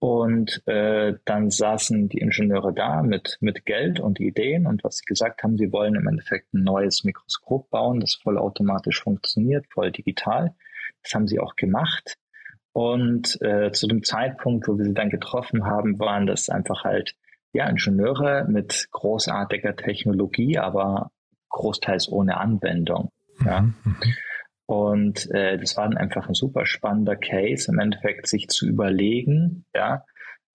Und 0.00 0.62
äh, 0.66 1.14
dann 1.24 1.50
saßen 1.50 2.08
die 2.08 2.18
Ingenieure 2.18 2.72
da 2.72 3.02
mit, 3.02 3.36
mit 3.40 3.64
Geld 3.64 3.98
und 3.98 4.20
Ideen 4.20 4.66
und 4.66 4.84
was 4.84 4.98
sie 4.98 5.04
gesagt 5.04 5.42
haben, 5.42 5.56
sie 5.56 5.72
wollen 5.72 5.96
im 5.96 6.06
Endeffekt 6.06 6.54
ein 6.54 6.62
neues 6.62 7.02
Mikroskop 7.02 7.68
bauen, 7.70 7.98
das 7.98 8.14
vollautomatisch 8.14 9.02
funktioniert, 9.02 9.66
voll 9.72 9.90
digital. 9.90 10.54
Das 11.02 11.14
haben 11.14 11.26
sie 11.26 11.40
auch 11.40 11.56
gemacht. 11.56 12.16
Und 12.72 13.42
äh, 13.42 13.72
zu 13.72 13.88
dem 13.88 14.04
Zeitpunkt, 14.04 14.68
wo 14.68 14.78
wir 14.78 14.84
sie 14.84 14.94
dann 14.94 15.10
getroffen 15.10 15.64
haben, 15.64 15.98
waren 15.98 16.26
das 16.28 16.48
einfach 16.48 16.84
halt 16.84 17.16
ja 17.52 17.68
Ingenieure 17.68 18.46
mit 18.48 18.86
großartiger 18.92 19.74
Technologie, 19.74 20.58
aber 20.58 21.10
großteils 21.48 22.08
ohne 22.08 22.36
Anwendung. 22.36 23.10
Ja. 23.44 23.62
Mhm. 23.62 23.74
mhm. 23.84 24.14
Und 24.68 25.30
äh, 25.30 25.56
das 25.56 25.78
war 25.78 25.88
dann 25.88 25.96
einfach 25.96 26.28
ein 26.28 26.34
super 26.34 26.66
spannender 26.66 27.16
Case, 27.16 27.72
im 27.72 27.78
Endeffekt 27.78 28.28
sich 28.28 28.48
zu 28.48 28.66
überlegen, 28.66 29.64
ja, 29.74 30.04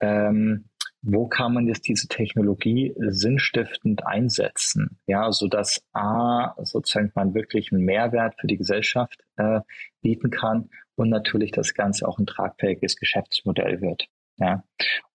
ähm, 0.02 0.66
wo 1.02 1.28
kann 1.28 1.56
man 1.56 1.66
jetzt 1.66 1.88
diese 1.88 2.08
Technologie 2.08 2.94
sinnstiftend 2.96 4.06
einsetzen, 4.06 5.00
ja, 5.08 5.32
so 5.32 5.48
dass 5.48 5.84
a 5.94 6.54
sozusagen 6.64 7.12
man 7.16 7.34
wirklich 7.34 7.72
einen 7.72 7.86
Mehrwert 7.86 8.36
für 8.40 8.46
die 8.46 8.58
Gesellschaft 8.58 9.20
äh, 9.38 9.62
bieten 10.04 10.30
kann 10.30 10.70
und 10.94 11.10
natürlich 11.10 11.52
das 11.52 11.74
Ganze 11.74 12.08
auch 12.08 12.20
ein 12.20 12.28
tragfähiges 12.28 12.98
Geschäftsmodell 12.98 13.82
wird. 13.82 14.10
Ja. 14.38 14.64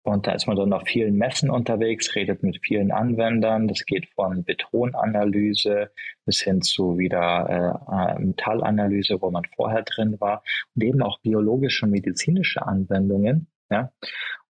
Und 0.09 0.27
da 0.27 0.33
ist 0.33 0.47
man 0.47 0.57
dann 0.57 0.73
auf 0.73 0.85
vielen 0.87 1.17
Messen 1.17 1.51
unterwegs, 1.51 2.15
redet 2.15 2.43
mit 2.43 2.61
vielen 2.63 2.93
Anwendern. 2.93 3.69
Das 3.69 3.85
geht 3.85 4.09
von 4.15 4.43
Betonanalyse 4.43 5.91
bis 6.25 6.41
hin 6.41 6.63
zu 6.63 6.97
wieder 6.97 7.85
äh, 7.91 8.15
äh 8.15 8.19
Metallanalyse, 8.19 9.21
wo 9.21 9.31
man 9.31 9.45
vorher 9.55 9.83
drin 9.83 10.19
war 10.19 10.43
und 10.75 10.83
eben 10.83 11.03
auch 11.03 11.19
biologische 11.21 11.85
und 11.85 11.93
medizinische 11.93 12.67
Anwendungen. 12.67 13.49
Ja. 13.71 13.93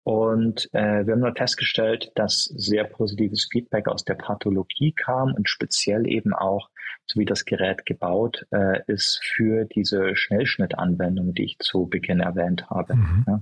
Und 0.04 0.70
äh, 0.74 1.06
wir 1.06 1.14
haben 1.14 1.22
nur 1.22 1.36
festgestellt, 1.36 2.12
dass 2.14 2.44
sehr 2.44 2.84
positives 2.84 3.50
Feedback 3.52 3.88
aus 3.88 4.06
der 4.06 4.14
Pathologie 4.14 4.94
kam 4.94 5.34
und 5.34 5.50
speziell 5.50 6.08
eben 6.08 6.34
auch, 6.34 6.70
so 7.08 7.20
wie 7.20 7.26
das 7.26 7.46
Gerät 7.46 7.86
gebaut 7.86 8.46
äh, 8.52 8.84
ist, 8.86 9.20
für 9.24 9.66
diese 9.66 10.16
Schnellschnittanwendung, 10.16 11.34
die 11.34 11.46
ich 11.46 11.60
zu 11.60 11.88
Beginn 11.88 12.20
erwähnt 12.20 12.70
habe. 12.70 12.96
Mhm. 12.96 13.26
Ja. 13.28 13.42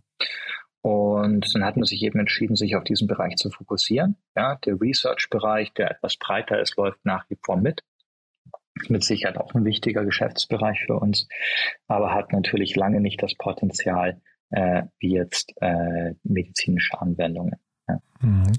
Und 0.85 1.49
dann 1.55 1.65
hat 1.65 1.77
man 1.77 1.85
sich 1.85 2.03
eben 2.03 2.19
entschieden, 2.19 2.55
sich 2.55 2.75
auf 2.75 2.83
diesen 2.83 3.07
Bereich 3.07 3.37
zu 3.37 3.49
fokussieren. 3.49 4.17
Ja, 4.35 4.59
der 4.63 4.79
Research-Bereich, 4.79 5.73
der 5.73 5.89
etwas 5.89 6.15
breiter 6.15 6.61
ist, 6.61 6.77
läuft 6.77 7.03
nach 7.03 7.27
wie 7.27 7.39
vor 7.43 7.57
mit. 7.57 7.81
Mit 8.87 9.03
Sicherheit 9.03 9.37
auch 9.37 9.55
ein 9.55 9.65
wichtiger 9.65 10.05
Geschäftsbereich 10.05 10.83
für 10.85 10.99
uns, 10.99 11.27
aber 11.87 12.13
hat 12.13 12.33
natürlich 12.33 12.75
lange 12.75 13.01
nicht 13.01 13.23
das 13.23 13.33
Potenzial, 13.33 14.21
äh, 14.51 14.83
wie 14.99 15.15
jetzt 15.15 15.53
äh, 15.59 16.13
medizinische 16.21 17.01
Anwendungen. 17.01 17.55
Ja. 17.87 17.99
Mhm. 18.21 18.51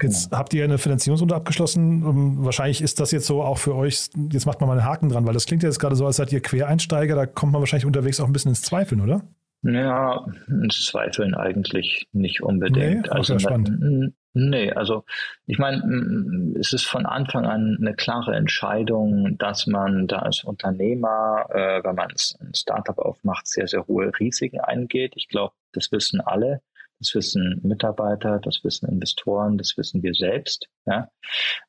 Jetzt 0.00 0.30
genau. 0.30 0.38
habt 0.38 0.54
ihr 0.54 0.64
eine 0.64 0.78
Finanzierungsrunde 0.78 1.34
abgeschlossen. 1.34 2.06
Um, 2.06 2.42
wahrscheinlich 2.42 2.80
ist 2.80 3.00
das 3.00 3.10
jetzt 3.10 3.26
so 3.26 3.42
auch 3.42 3.58
für 3.58 3.74
euch, 3.74 4.08
jetzt 4.32 4.46
macht 4.46 4.62
man 4.62 4.68
mal 4.68 4.78
einen 4.78 4.88
Haken 4.88 5.10
dran, 5.10 5.26
weil 5.26 5.34
das 5.34 5.44
klingt 5.44 5.62
jetzt 5.62 5.78
gerade 5.78 5.94
so, 5.94 6.06
als 6.06 6.16
seid 6.16 6.32
ihr 6.32 6.40
Quereinsteiger, 6.40 7.16
da 7.16 7.26
kommt 7.26 7.52
man 7.52 7.60
wahrscheinlich 7.60 7.84
unterwegs 7.84 8.18
auch 8.18 8.26
ein 8.26 8.32
bisschen 8.32 8.52
ins 8.52 8.62
Zweifeln, 8.62 9.02
oder? 9.02 9.28
Ja, 9.66 10.24
Zweifeln 10.70 11.34
eigentlich 11.34 12.08
nicht 12.12 12.42
unbedingt. 12.42 13.06
Nee, 13.06 13.10
also 13.10 13.38
spannend. 13.38 14.14
Nee, 14.32 14.70
also 14.72 15.04
ich 15.46 15.58
meine, 15.58 16.54
es 16.60 16.74
ist 16.74 16.84
von 16.84 17.06
Anfang 17.06 17.46
an 17.46 17.78
eine 17.80 17.94
klare 17.94 18.36
Entscheidung, 18.36 19.38
dass 19.38 19.66
man 19.66 20.06
da 20.06 20.18
als 20.18 20.44
Unternehmer, 20.44 21.46
äh, 21.48 21.82
wenn 21.82 21.94
man 21.94 22.10
ein 22.10 22.54
Startup 22.54 22.98
aufmacht, 22.98 23.46
sehr, 23.46 23.66
sehr 23.66 23.86
hohe 23.86 24.12
Risiken 24.20 24.60
eingeht. 24.60 25.14
Ich 25.16 25.28
glaube, 25.28 25.54
das 25.72 25.90
wissen 25.90 26.20
alle. 26.20 26.60
Das 26.98 27.14
wissen 27.14 27.60
Mitarbeiter, 27.62 28.38
das 28.42 28.60
wissen 28.62 28.88
Investoren, 28.88 29.58
das 29.58 29.76
wissen 29.76 30.02
wir 30.02 30.14
selbst. 30.14 30.68
Ja? 30.86 31.10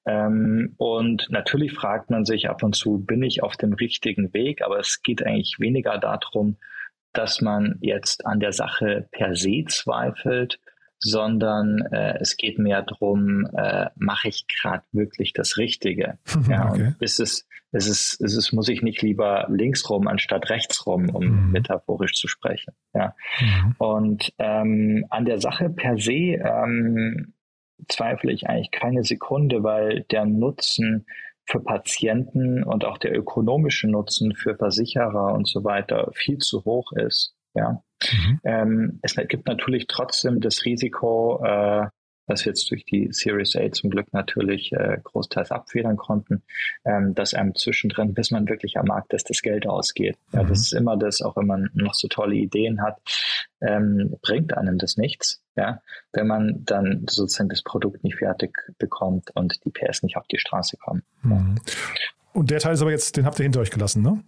Ähm, 0.06 0.74
und 0.78 1.28
natürlich 1.30 1.74
fragt 1.74 2.10
man 2.10 2.24
sich 2.26 2.50
ab 2.50 2.64
und 2.64 2.76
zu, 2.76 3.00
bin 3.00 3.24
ich 3.24 3.44
auf 3.44 3.58
dem 3.58 3.74
richtigen 3.74 4.34
Weg? 4.34 4.62
Aber 4.62 4.80
es 4.80 5.02
geht 5.02 5.26
eigentlich 5.26 5.58
weniger 5.60 5.98
darum, 5.98 6.58
dass 7.14 7.42
man 7.42 7.78
jetzt 7.82 8.26
an 8.26 8.40
der 8.40 8.54
Sache 8.54 9.08
per 9.12 9.36
se 9.36 9.66
zweifelt, 9.68 10.60
sondern 11.00 11.82
äh, 11.92 12.18
es 12.20 12.38
geht 12.38 12.60
mehr 12.60 12.82
darum, 12.82 13.48
äh, 13.56 13.88
mache 13.96 14.30
ich 14.30 14.48
gerade 14.48 14.84
wirklich 14.92 15.34
das 15.34 15.58
Richtige? 15.58 16.18
ja, 16.50 16.70
okay. 16.72 16.88
und 16.88 17.02
ist 17.02 17.20
es, 17.20 17.48
ist 17.72 17.88
es, 17.88 18.14
ist 18.14 18.36
es, 18.36 18.52
muss 18.52 18.70
ich 18.70 18.82
nicht 18.82 19.02
lieber 19.02 19.46
links 19.50 19.90
rum 19.90 20.08
anstatt 20.08 20.50
rechts 20.50 20.86
rum, 20.86 21.10
um 21.10 21.26
mhm. 21.26 21.52
metaphorisch 21.52 22.14
zu 22.14 22.28
sprechen. 22.28 22.74
Ja. 22.94 23.16
Mhm. 23.40 23.76
Und 23.78 24.34
ähm, 24.40 25.06
an 25.10 25.26
der 25.26 25.40
Sache 25.40 25.70
per 25.70 25.98
se 25.98 26.12
ähm, 26.12 27.34
zweifle 27.88 28.32
ich 28.32 28.48
eigentlich 28.48 28.72
keine 28.72 29.04
Sekunde, 29.04 29.64
weil 29.64 30.04
der 30.12 30.26
Nutzen 30.26 31.06
für 31.48 31.60
Patienten 31.62 32.64
und 32.64 32.86
auch 32.86 32.98
der 32.98 33.18
ökonomische 33.18 33.88
Nutzen 33.88 34.36
für 34.36 34.56
Versicherer 34.56 35.34
und 35.34 35.48
so 35.48 35.64
weiter 35.64 36.12
viel 36.14 36.38
zu 36.40 36.64
hoch 36.66 36.92
ist. 36.92 37.34
Ja. 37.54 37.82
Mhm. 38.04 38.40
Ähm, 38.44 39.00
es 39.02 39.16
gibt 39.16 39.48
natürlich 39.48 39.88
trotzdem 39.88 40.42
das 40.42 40.66
Risiko, 40.66 41.44
äh, 41.44 41.88
was 42.28 42.46
wir 42.46 42.52
jetzt 42.52 42.70
durch 42.70 42.86
die 42.86 43.08
Series 43.12 43.56
A 43.56 43.72
zum 43.72 43.90
Glück 43.90 44.14
natürlich 44.14 44.72
äh, 44.74 44.98
großteils 45.04 45.52
abfedern 45.52 45.98
konnten, 45.98 46.44
ähm, 46.86 47.16
dass 47.16 47.34
einem 47.34 47.56
zwischendrin, 47.56 48.14
bis 48.14 48.32
man 48.32 48.48
wirklich 48.48 48.78
am 48.78 48.86
Markt 48.86 49.14
ist, 49.14 49.30
das 49.30 49.42
Geld 49.42 49.66
ausgeht. 49.66 50.18
Ja, 50.34 50.44
mhm. 50.44 50.50
das 50.50 50.60
ist 50.60 50.74
immer 50.74 50.98
das, 50.98 51.22
auch 51.22 51.38
wenn 51.38 51.48
man 51.48 51.70
noch 51.74 51.94
so 51.94 52.08
tolle 52.08 52.36
Ideen 52.36 52.82
hat, 52.82 53.00
ähm, 53.62 54.16
bringt 54.22 54.56
einem 54.56 54.78
das 54.78 54.98
nichts, 54.98 55.42
ja, 55.56 55.82
wenn 56.14 56.28
man 56.28 56.64
dann 56.66 57.06
sozusagen 57.10 57.50
das 57.50 57.64
Produkt 57.64 58.04
nicht 58.04 58.18
fertig 58.18 58.58
bekommt 58.78 59.32
und 59.36 59.64
die 59.66 59.72
PS 59.72 60.04
nicht 60.04 60.18
auf 60.18 60.28
die 60.28 60.38
Straße 60.38 60.78
kommen. 60.78 61.04
Mhm. 61.24 61.56
Und 62.34 62.52
der 62.52 62.60
Teil 62.60 62.74
ist 62.74 62.82
aber 62.82 62.92
jetzt, 62.92 63.18
den 63.18 63.26
habt 63.26 63.40
ihr 63.40 63.44
hinter 63.44 63.62
euch 63.62 63.72
gelassen, 63.72 64.04
ne? 64.04 64.24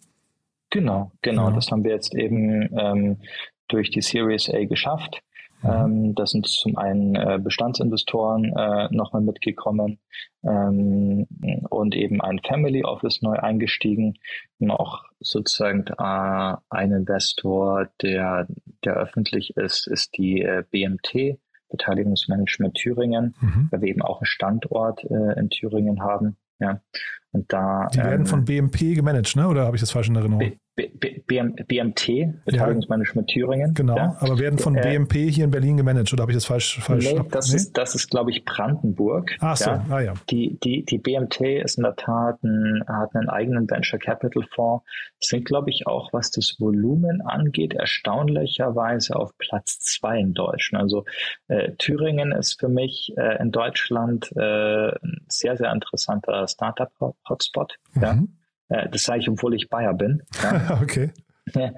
Genau, 0.71 1.11
genau. 1.21 1.49
Ja. 1.49 1.55
Das 1.55 1.71
haben 1.71 1.83
wir 1.83 1.91
jetzt 1.91 2.15
eben 2.15 2.69
ähm, 2.77 3.17
durch 3.67 3.89
die 3.89 4.01
Series 4.01 4.49
A 4.49 4.65
geschafft. 4.65 5.21
Mhm. 5.61 5.69
Ähm, 5.69 6.15
da 6.15 6.25
sind 6.25 6.47
zum 6.47 6.77
einen 6.77 7.15
äh, 7.15 7.39
Bestandsinvestoren 7.41 8.45
äh, 8.55 8.87
nochmal 8.91 9.21
mitgekommen 9.21 9.99
ähm, 10.43 11.27
und 11.69 11.95
eben 11.95 12.21
ein 12.21 12.39
Family 12.39 12.83
Office 12.83 13.21
neu 13.21 13.35
eingestiegen. 13.37 14.15
Noch 14.59 15.05
sozusagen 15.19 15.85
äh, 15.87 16.55
ein 16.69 16.91
Investor, 16.91 17.89
der, 18.01 18.47
der 18.83 18.93
öffentlich 18.95 19.55
ist, 19.57 19.87
ist 19.87 20.17
die 20.17 20.41
äh, 20.41 20.63
BMT, 20.69 21.39
Beteiligungsmanagement 21.69 22.75
Thüringen, 22.75 23.35
mhm. 23.39 23.67
weil 23.71 23.81
wir 23.81 23.89
eben 23.89 24.01
auch 24.01 24.21
einen 24.21 24.25
Standort 24.25 25.03
äh, 25.03 25.39
in 25.39 25.49
Thüringen 25.49 26.01
haben. 26.01 26.37
Ja. 26.59 26.81
Und 27.31 27.51
da, 27.53 27.87
die 27.93 27.99
werden 27.99 28.21
ähm, 28.21 28.25
von 28.25 28.45
BMP 28.45 28.95
gemanagt, 28.95 29.35
ne? 29.35 29.47
oder 29.47 29.65
habe 29.65 29.75
ich 29.75 29.81
das 29.81 29.91
falsch 29.91 30.09
in 30.09 30.15
Erinnerung? 30.15 30.53
BM, 31.27 31.55
BMT, 31.67 32.45
Beteiligungsmanagement 32.45 33.29
ja, 33.31 33.33
Thüringen. 33.33 33.73
Genau, 33.73 33.97
ja. 33.97 34.15
aber 34.19 34.39
werden 34.39 34.59
von 34.59 34.75
äh, 34.75 34.81
BMP 34.81 35.29
hier 35.29 35.45
in 35.45 35.51
Berlin 35.51 35.77
gemanagt 35.77 36.11
oder 36.13 36.21
habe 36.21 36.31
ich 36.31 36.37
das 36.37 36.45
falsch? 36.45 36.79
falsch 36.79 37.11
nee, 37.11 37.21
das, 37.29 37.49
nee? 37.49 37.55
Ist, 37.57 37.77
das 37.77 37.95
ist, 37.95 38.09
glaube 38.09 38.31
ich, 38.31 38.45
Brandenburg. 38.45 39.35
Ach 39.39 39.57
so, 39.57 39.71
ja. 39.71 39.85
Ah, 39.89 39.99
ja. 39.99 40.13
Die, 40.29 40.57
die, 40.63 40.85
die 40.85 40.97
BMT 40.97 41.41
ist 41.41 41.77
in 41.77 41.83
der 41.83 41.95
Tat 41.95 42.41
ein, 42.43 42.83
hat 42.87 43.13
einen 43.15 43.29
eigenen 43.29 43.69
Venture 43.69 43.99
Capital 43.99 44.43
Fonds, 44.53 44.85
sind, 45.19 45.45
glaube 45.45 45.69
ich, 45.69 45.85
auch, 45.87 46.13
was 46.13 46.31
das 46.31 46.55
Volumen 46.59 47.21
angeht, 47.21 47.73
erstaunlicherweise 47.73 49.15
auf 49.15 49.37
Platz 49.37 49.79
zwei 49.79 50.19
in 50.19 50.33
Deutschland. 50.33 50.83
Also 50.83 51.05
äh, 51.47 51.73
Thüringen 51.77 52.31
ist 52.31 52.59
für 52.59 52.69
mich 52.69 53.13
äh, 53.17 53.41
in 53.41 53.51
Deutschland 53.51 54.31
äh, 54.35 54.89
ein 54.89 55.25
sehr, 55.27 55.57
sehr 55.57 55.71
interessanter 55.71 56.47
Startup-Hotspot. 57.19 57.75
Mhm. 57.93 58.01
Ja 58.01 58.17
äh, 58.69 58.89
das 58.89 59.03
sage 59.03 59.19
ich, 59.19 59.29
obwohl 59.29 59.55
ich 59.55 59.69
Bayer 59.69 59.93
bin. 59.93 60.21
Ja. 60.41 60.79
okay. 60.83 61.11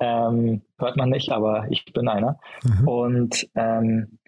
ähm, 0.00 0.62
hört 0.78 0.96
man 0.96 1.10
nicht, 1.10 1.30
aber 1.32 1.66
ich 1.70 1.84
bin 1.92 2.08
einer. 2.08 2.38
Mhm. 2.62 2.88
Und 2.88 3.48
ähm, 3.54 4.18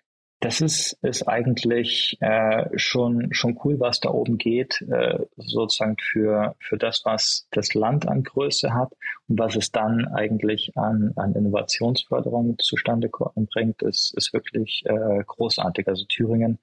das 0.41 0.61
ist, 0.61 0.93
ist 1.03 1.27
eigentlich 1.27 2.17
äh, 2.21 2.67
schon, 2.77 3.33
schon 3.33 3.59
cool, 3.65 3.81
was 3.81 3.99
da 3.99 4.11
oben 4.11 4.39
geht, 4.39 4.81
äh, 4.89 5.19
sozusagen 5.37 5.97
für, 5.99 6.55
für 6.61 6.77
das, 6.77 7.03
was 7.05 7.49
das 7.51 7.75
Land 7.75 8.07
an 8.07 8.23
Größe 8.23 8.73
hat 8.73 8.93
und 9.27 9.41
was 9.41 9.57
es 9.57 9.73
dann 9.73 10.07
eigentlich 10.07 10.73
an, 10.77 11.13
an 11.17 11.35
Innovationsförderung 11.35 12.57
zustande 12.59 13.11
bringt, 13.53 13.83
ist, 13.83 14.15
ist 14.17 14.33
wirklich 14.33 14.85
äh, 14.87 15.25
großartig. 15.27 15.89
Also 15.89 16.05
Thüringen 16.05 16.61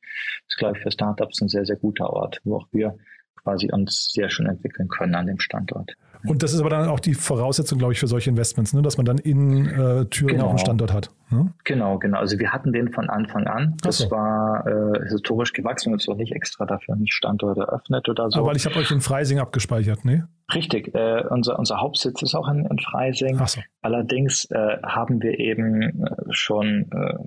ist, 0.48 0.58
glaube 0.58 0.78
ich, 0.78 0.84
für 0.84 0.92
Startups 0.92 1.42
ein 1.42 1.50
sehr, 1.50 1.66
sehr 1.66 1.76
guter 1.76 2.12
Ort, 2.12 2.40
wo 2.46 2.58
auch 2.58 2.68
wir 2.72 2.98
quasi 3.46 3.72
uns 3.72 4.10
sehr 4.12 4.30
schön 4.30 4.48
entwickeln 4.48 4.90
können 4.90 5.16
an 5.16 5.28
dem 5.28 5.40
Standort. 5.40 5.96
Und 6.28 6.42
das 6.42 6.54
ist 6.54 6.60
aber 6.60 6.72
dann 6.72 6.90
auch 6.90 7.00
die 7.00 7.14
Voraussetzung, 7.14 7.78
glaube 7.78 7.94
ich, 7.94 8.00
für 8.00 8.08
solche 8.08 8.32
Investments, 8.32 8.74
ne? 8.74 8.82
dass 8.82 8.98
man 8.98 9.06
dann 9.06 9.20
in 9.20 9.68
äh, 9.68 10.06
Thüringen 10.06 10.38
genau. 10.38 10.46
auch 10.46 10.50
einen 10.50 10.60
Standort 10.60 10.92
hat. 10.92 11.12
Ne? 11.30 11.54
Genau, 11.64 12.00
genau. 12.00 12.18
Also 12.18 12.40
wir 12.40 12.52
hatten 12.52 12.74
den 12.74 12.92
von 12.92 13.10
Anfang 13.10 13.46
an. 13.46 13.76
Das 13.84 14.00
so. 14.00 14.10
war 14.10 14.66
äh, 14.66 15.08
historisch 15.08 15.54
gewachsen 15.54 15.94
und 15.94 16.04
auch 16.10 16.16
nicht 16.16 16.32
extra 16.32 16.66
dafür 16.66 16.96
einen 16.96 17.08
Standort 17.08 17.58
eröffnet 17.58 18.10
oder 18.10 18.32
so. 18.32 18.40
Aber 18.40 18.50
weil 18.50 18.56
ich 18.56 18.66
habe 18.66 18.78
euch 18.78 18.90
in 18.90 19.02
Freising 19.02 19.40
abgespeichert, 19.40 20.04
ne? 20.04 20.28
Richtig. 20.54 20.94
Äh, 20.96 21.24
unser, 21.30 21.60
unser 21.60 21.80
Hauptsitz 21.80 22.22
ist 22.22 22.34
auch 22.34 22.48
in, 22.50 22.66
in 22.66 22.80
Freising. 22.80 23.40
So. 23.46 23.62
Allerdings 23.82 24.46
äh, 24.52 24.78
haben 24.84 25.22
wir 25.22 25.40
eben 25.40 25.82
äh, 25.82 26.16
schon 26.32 26.90
äh, 26.92 27.18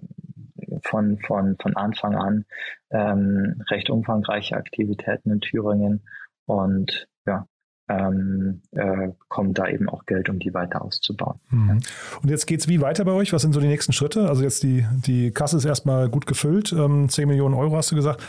von, 0.85 1.19
von, 1.19 1.57
von 1.61 1.77
Anfang 1.77 2.14
an 2.14 2.45
ähm, 2.91 3.62
recht 3.71 3.91
umfangreiche 3.91 4.57
Aktivitäten 4.57 5.31
in 5.31 5.41
Thüringen 5.41 6.03
und 6.47 7.09
ja, 7.27 7.47
ähm, 7.88 8.62
äh, 8.73 9.09
kommt 9.29 9.59
da 9.59 9.67
eben 9.69 9.88
auch 9.88 10.05
Geld, 10.05 10.29
um 10.29 10.38
die 10.38 10.53
weiter 10.53 10.83
auszubauen. 10.83 11.41
Mhm. 11.51 11.81
Und 12.23 12.31
jetzt 12.31 12.47
geht 12.47 12.61
es 12.61 12.69
wie 12.69 12.81
weiter 12.81 13.05
bei 13.05 13.12
euch? 13.12 13.33
Was 13.33 13.43
sind 13.43 13.53
so 13.53 13.61
die 13.61 13.67
nächsten 13.67 13.93
Schritte? 13.93 14.29
Also 14.29 14.43
jetzt 14.43 14.62
die, 14.62 14.87
die 15.07 15.31
Kasse 15.31 15.57
ist 15.57 15.64
erstmal 15.64 16.09
gut 16.09 16.27
gefüllt, 16.27 16.73
ähm, 16.73 17.09
10 17.09 17.29
Millionen 17.29 17.55
Euro 17.55 17.77
hast 17.77 17.91
du 17.91 17.97
gesagt. 17.97 18.23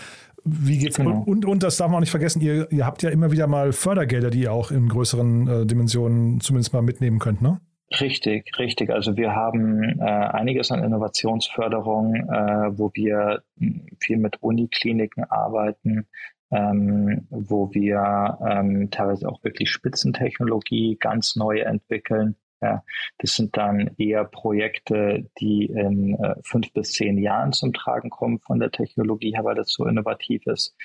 Wie 0.45 0.77
geht's? 0.77 0.95
Genau. 0.95 1.21
Und, 1.25 1.45
und 1.45 1.63
das 1.63 1.75
darf 1.75 1.89
man 1.89 1.97
auch 1.97 2.01
nicht 2.01 2.11
vergessen, 2.11 2.41
ihr, 2.41 2.71
ihr 2.71 2.85
habt 2.85 3.03
ja 3.03 3.09
immer 3.09 3.31
wieder 3.31 3.47
mal 3.47 3.73
Fördergelder, 3.73 4.29
die 4.29 4.43
ihr 4.43 4.53
auch 4.53 4.71
in 4.71 4.87
größeren 4.87 5.47
äh, 5.47 5.65
Dimensionen 5.65 6.39
zumindest 6.39 6.71
mal 6.71 6.81
mitnehmen 6.81 7.19
könnt, 7.19 7.41
ne? 7.41 7.59
Richtig, 7.91 8.51
richtig. 8.59 8.91
Also 8.91 9.17
wir 9.17 9.33
haben 9.33 9.99
äh, 9.99 10.03
einiges 10.03 10.71
an 10.71 10.83
Innovationsförderung, 10.83 12.15
äh, 12.15 12.77
wo 12.77 12.91
wir 12.93 13.41
hm, 13.57 13.87
viel 13.99 14.17
mit 14.17 14.41
Unikliniken 14.43 15.23
arbeiten, 15.23 16.07
ähm, 16.51 17.25
wo 17.31 17.73
wir 17.73 18.37
ähm, 18.47 18.91
teilweise 18.91 19.27
auch 19.27 19.43
wirklich 19.43 19.71
Spitzentechnologie 19.71 20.97
ganz 20.99 21.35
neu 21.35 21.59
entwickeln. 21.61 22.35
Ja, 22.61 22.83
das 23.19 23.35
sind 23.35 23.57
dann 23.57 23.91
eher 23.97 24.25
Projekte, 24.25 25.27
die 25.39 25.65
in 25.65 26.13
äh, 26.15 26.35
fünf 26.43 26.71
bis 26.73 26.91
zehn 26.91 27.17
Jahren 27.17 27.53
zum 27.53 27.73
Tragen 27.73 28.09
kommen 28.09 28.39
von 28.39 28.59
der 28.59 28.69
Technologie 28.69 29.33
her, 29.33 29.45
weil 29.45 29.55
das 29.55 29.71
so 29.71 29.85
innovativ 29.85 30.45
ist. 30.45 30.75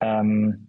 Ähm, 0.00 0.68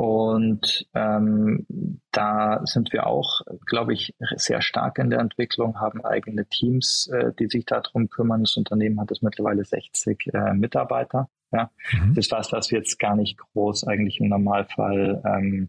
und 0.00 0.88
ähm, 0.94 1.66
da 2.10 2.62
sind 2.64 2.90
wir 2.90 3.06
auch, 3.06 3.42
glaube 3.66 3.92
ich, 3.92 4.14
sehr 4.36 4.62
stark 4.62 4.96
in 4.96 5.10
der 5.10 5.18
Entwicklung, 5.18 5.78
haben 5.78 6.02
eigene 6.02 6.46
Teams, 6.46 7.10
äh, 7.12 7.34
die 7.38 7.48
sich 7.48 7.66
darum 7.66 8.08
kümmern. 8.08 8.40
Das 8.44 8.56
Unternehmen 8.56 8.98
hat 8.98 9.10
es 9.10 9.20
mittlerweile 9.20 9.62
60 9.62 10.30
äh, 10.32 10.54
Mitarbeiter. 10.54 11.28
Ja, 11.52 11.70
mhm. 11.92 12.14
das 12.14 12.24
ist 12.24 12.32
was, 12.32 12.50
was 12.50 12.70
wir 12.70 12.78
jetzt 12.78 12.98
gar 12.98 13.14
nicht 13.14 13.36
groß 13.36 13.86
eigentlich 13.88 14.20
im 14.20 14.30
Normalfall 14.30 15.22
ähm, 15.26 15.68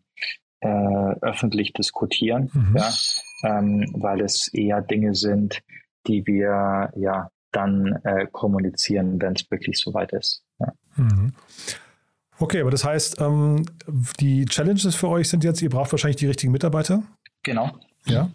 äh, 0.62 1.16
öffentlich 1.22 1.74
diskutieren, 1.74 2.50
mhm. 2.54 2.78
ja, 2.78 2.90
ähm, 3.44 3.86
weil 3.98 4.22
es 4.22 4.48
eher 4.54 4.82
Dinge 4.82 5.14
sind, 5.14 5.62
die 6.08 6.26
wir 6.26 6.94
ja 6.96 7.30
dann 7.52 8.00
äh, 8.06 8.28
kommunizieren, 8.32 9.22
wenn 9.22 9.34
es 9.34 9.52
wirklich 9.52 9.78
soweit 9.78 10.14
ist. 10.14 10.46
Ja. 10.58 10.72
Mhm. 10.96 11.34
Okay, 12.42 12.62
aber 12.62 12.72
das 12.72 12.84
heißt, 12.84 13.22
ähm, 13.22 13.66
die 14.20 14.46
Challenges 14.46 14.96
für 14.96 15.10
euch 15.10 15.30
sind 15.30 15.44
jetzt, 15.44 15.62
ihr 15.62 15.70
braucht 15.70 15.92
wahrscheinlich 15.92 16.16
die 16.18 16.26
richtigen 16.26 16.52
Mitarbeiter. 16.52 17.04
Genau. 17.44 17.70
Ja. 18.06 18.30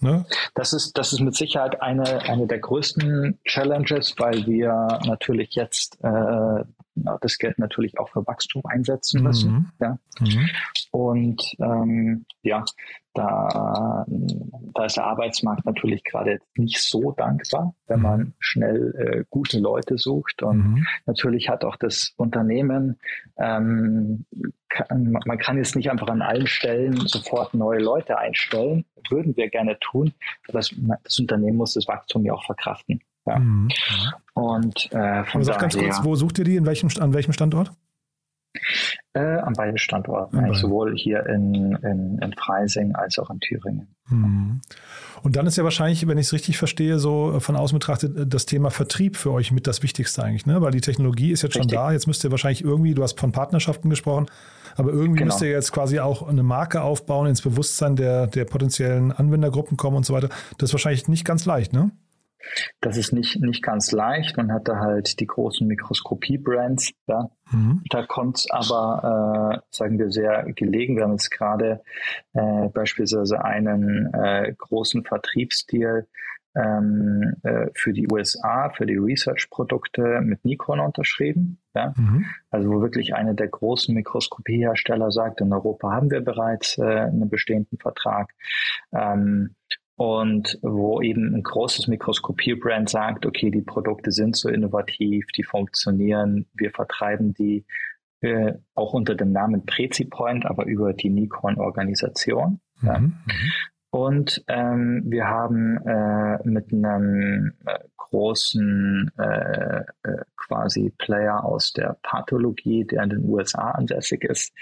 Ne? 0.00 0.26
Das 0.56 0.72
ist, 0.72 0.98
das 0.98 1.12
ist 1.12 1.20
mit 1.20 1.36
Sicherheit 1.36 1.80
eine, 1.80 2.22
eine 2.22 2.48
der 2.48 2.58
größten 2.58 3.38
Challenges, 3.44 4.16
weil 4.18 4.46
wir 4.46 4.98
natürlich 5.06 5.54
jetzt 5.54 5.96
äh, 6.02 6.64
das 6.94 7.38
Geld 7.38 7.58
natürlich 7.58 7.98
auch 7.98 8.08
für 8.08 8.26
Wachstum 8.26 8.62
einsetzen 8.66 9.22
müssen. 9.22 9.52
Mhm. 9.52 9.72
Ja. 9.80 9.98
Mhm. 10.20 10.48
Und 10.90 11.42
ähm, 11.58 12.26
ja, 12.42 12.64
da, 13.14 14.06
da 14.74 14.84
ist 14.84 14.96
der 14.96 15.04
Arbeitsmarkt 15.04 15.64
natürlich 15.66 16.04
gerade 16.04 16.40
nicht 16.56 16.80
so 16.80 17.12
dankbar, 17.12 17.74
wenn 17.86 17.98
mhm. 17.98 18.02
man 18.02 18.34
schnell 18.38 18.94
äh, 18.96 19.24
gute 19.28 19.58
Leute 19.58 19.98
sucht. 19.98 20.42
Und 20.42 20.58
mhm. 20.58 20.86
natürlich 21.06 21.48
hat 21.48 21.64
auch 21.64 21.76
das 21.76 22.12
Unternehmen, 22.16 22.98
ähm, 23.36 24.26
kann, 24.68 25.12
man 25.26 25.38
kann 25.38 25.58
jetzt 25.58 25.76
nicht 25.76 25.90
einfach 25.90 26.08
an 26.08 26.22
allen 26.22 26.46
Stellen 26.46 26.96
sofort 27.06 27.54
neue 27.54 27.80
Leute 27.80 28.18
einstellen, 28.18 28.84
würden 29.10 29.36
wir 29.36 29.50
gerne 29.50 29.78
tun, 29.78 30.14
aber 30.48 30.58
das, 30.58 30.74
das 31.04 31.18
Unternehmen 31.18 31.58
muss 31.58 31.74
das 31.74 31.88
Wachstum 31.88 32.24
ja 32.24 32.32
auch 32.32 32.44
verkraften. 32.44 33.02
Ja. 33.26 33.38
Mhm. 33.38 33.68
Und 34.34 34.92
äh, 34.92 35.24
von 35.24 35.42
daher, 35.42 35.60
ganz 35.60 35.76
kurz, 35.76 36.00
wo 36.02 36.14
sucht 36.14 36.38
ihr 36.38 36.44
die? 36.44 36.56
In 36.56 36.66
welchem, 36.66 36.88
an 37.00 37.14
welchem 37.14 37.32
Standort? 37.32 37.72
Äh, 39.14 39.20
an 39.20 39.54
beiden 39.54 39.78
Standorten, 39.78 40.38
an 40.38 40.44
beiden. 40.44 40.58
sowohl 40.58 40.94
hier 40.96 41.26
in, 41.26 41.76
in, 41.82 42.18
in, 42.18 42.32
Freising 42.34 42.94
als 42.94 43.18
auch 43.18 43.30
in 43.30 43.40
Thüringen. 43.40 43.94
Mhm. 44.08 44.60
Und 45.22 45.36
dann 45.36 45.46
ist 45.46 45.56
ja 45.56 45.64
wahrscheinlich, 45.64 46.06
wenn 46.06 46.18
ich 46.18 46.26
es 46.26 46.32
richtig 46.32 46.58
verstehe, 46.58 46.98
so 46.98 47.38
von 47.40 47.56
außen 47.56 47.78
betrachtet, 47.78 48.32
das 48.32 48.46
Thema 48.46 48.70
Vertrieb 48.70 49.16
für 49.16 49.32
euch 49.32 49.52
mit 49.52 49.66
das 49.66 49.82
Wichtigste 49.82 50.22
eigentlich, 50.22 50.46
ne? 50.46 50.60
Weil 50.60 50.72
die 50.72 50.80
Technologie 50.80 51.30
ist 51.30 51.42
jetzt 51.42 51.56
richtig. 51.56 51.72
schon 51.72 51.82
da. 51.82 51.92
Jetzt 51.92 52.06
müsst 52.06 52.24
ihr 52.24 52.30
wahrscheinlich 52.30 52.64
irgendwie, 52.64 52.94
du 52.94 53.02
hast 53.02 53.18
von 53.18 53.32
Partnerschaften 53.32 53.88
gesprochen, 53.88 54.26
aber 54.76 54.90
irgendwie 54.90 55.20
genau. 55.20 55.26
müsst 55.26 55.42
ihr 55.42 55.50
jetzt 55.50 55.72
quasi 55.72 56.00
auch 56.00 56.26
eine 56.26 56.42
Marke 56.42 56.82
aufbauen, 56.82 57.26
ins 57.26 57.42
Bewusstsein 57.42 57.96
der, 57.96 58.26
der 58.26 58.44
potenziellen 58.44 59.12
Anwendergruppen 59.12 59.76
kommen 59.76 59.98
und 59.98 60.06
so 60.06 60.14
weiter. 60.14 60.28
Das 60.58 60.70
ist 60.70 60.74
wahrscheinlich 60.74 61.08
nicht 61.08 61.24
ganz 61.24 61.46
leicht, 61.46 61.72
ne? 61.72 61.90
Das 62.80 62.96
ist 62.96 63.12
nicht, 63.12 63.40
nicht 63.40 63.62
ganz 63.62 63.92
leicht. 63.92 64.36
Man 64.36 64.52
hat 64.52 64.68
da 64.68 64.78
halt 64.78 65.20
die 65.20 65.26
großen 65.26 65.66
Mikroskopie-Brands. 65.66 66.92
Ja. 67.06 67.30
Mhm. 67.50 67.82
Da 67.90 68.04
kommt 68.06 68.38
es 68.38 68.50
aber, 68.50 69.54
äh, 69.54 69.66
sagen 69.70 69.98
wir, 69.98 70.10
sehr 70.10 70.44
gelegen. 70.54 70.96
Wir 70.96 71.04
haben 71.04 71.12
jetzt 71.12 71.30
gerade 71.30 71.82
äh, 72.32 72.68
beispielsweise 72.68 73.44
einen 73.44 74.12
äh, 74.14 74.54
großen 74.56 75.04
Vertriebsdeal 75.04 76.06
ähm, 76.54 77.34
äh, 77.42 77.68
für 77.74 77.92
die 77.92 78.08
USA, 78.10 78.70
für 78.70 78.86
die 78.86 78.96
Research-Produkte 78.96 80.20
mit 80.22 80.44
Nikon 80.44 80.80
unterschrieben. 80.80 81.58
Ja? 81.74 81.94
Mhm. 81.96 82.26
Also 82.50 82.70
wo 82.70 82.80
wirklich 82.82 83.14
eine 83.14 83.34
der 83.34 83.48
großen 83.48 83.94
Mikroskopiehersteller 83.94 85.10
sagt, 85.10 85.40
in 85.40 85.52
Europa 85.52 85.90
haben 85.90 86.10
wir 86.10 86.20
bereits 86.20 86.78
äh, 86.78 86.82
einen 86.82 87.30
bestehenden 87.30 87.78
Vertrag. 87.78 88.32
Ähm, 88.92 89.54
und 90.02 90.58
wo 90.62 91.00
eben 91.00 91.32
ein 91.32 91.44
großes 91.44 91.86
Mikroskopie-Brand 91.86 92.90
sagt, 92.90 93.24
okay, 93.24 93.52
die 93.52 93.62
Produkte 93.62 94.10
sind 94.10 94.34
so 94.34 94.48
innovativ, 94.48 95.26
die 95.36 95.44
funktionieren, 95.44 96.46
wir 96.54 96.72
vertreiben 96.72 97.34
die 97.34 97.64
äh, 98.20 98.54
auch 98.74 98.94
unter 98.94 99.14
dem 99.14 99.30
Namen 99.30 99.64
PreziPoint, 99.64 100.44
aber 100.44 100.66
über 100.66 100.92
die 100.92 101.08
Nikon-Organisation. 101.08 102.60
Mhm. 102.80 102.88
Ja. 102.88 103.00
Und 103.94 104.42
ähm, 104.48 105.02
wir 105.04 105.28
haben 105.28 105.76
äh, 105.86 106.38
mit 106.48 106.72
einem 106.72 107.52
äh, 107.66 107.78
großen 107.98 109.10
äh, 109.18 109.80
äh, 109.80 110.24
quasi 110.36 110.94
Player 110.96 111.44
aus 111.44 111.74
der 111.74 111.98
Pathologie, 112.02 112.86
der 112.86 113.02
in 113.02 113.10
den 113.10 113.28
USA 113.28 113.72
ansässig 113.72 114.24
ist, 114.24 114.54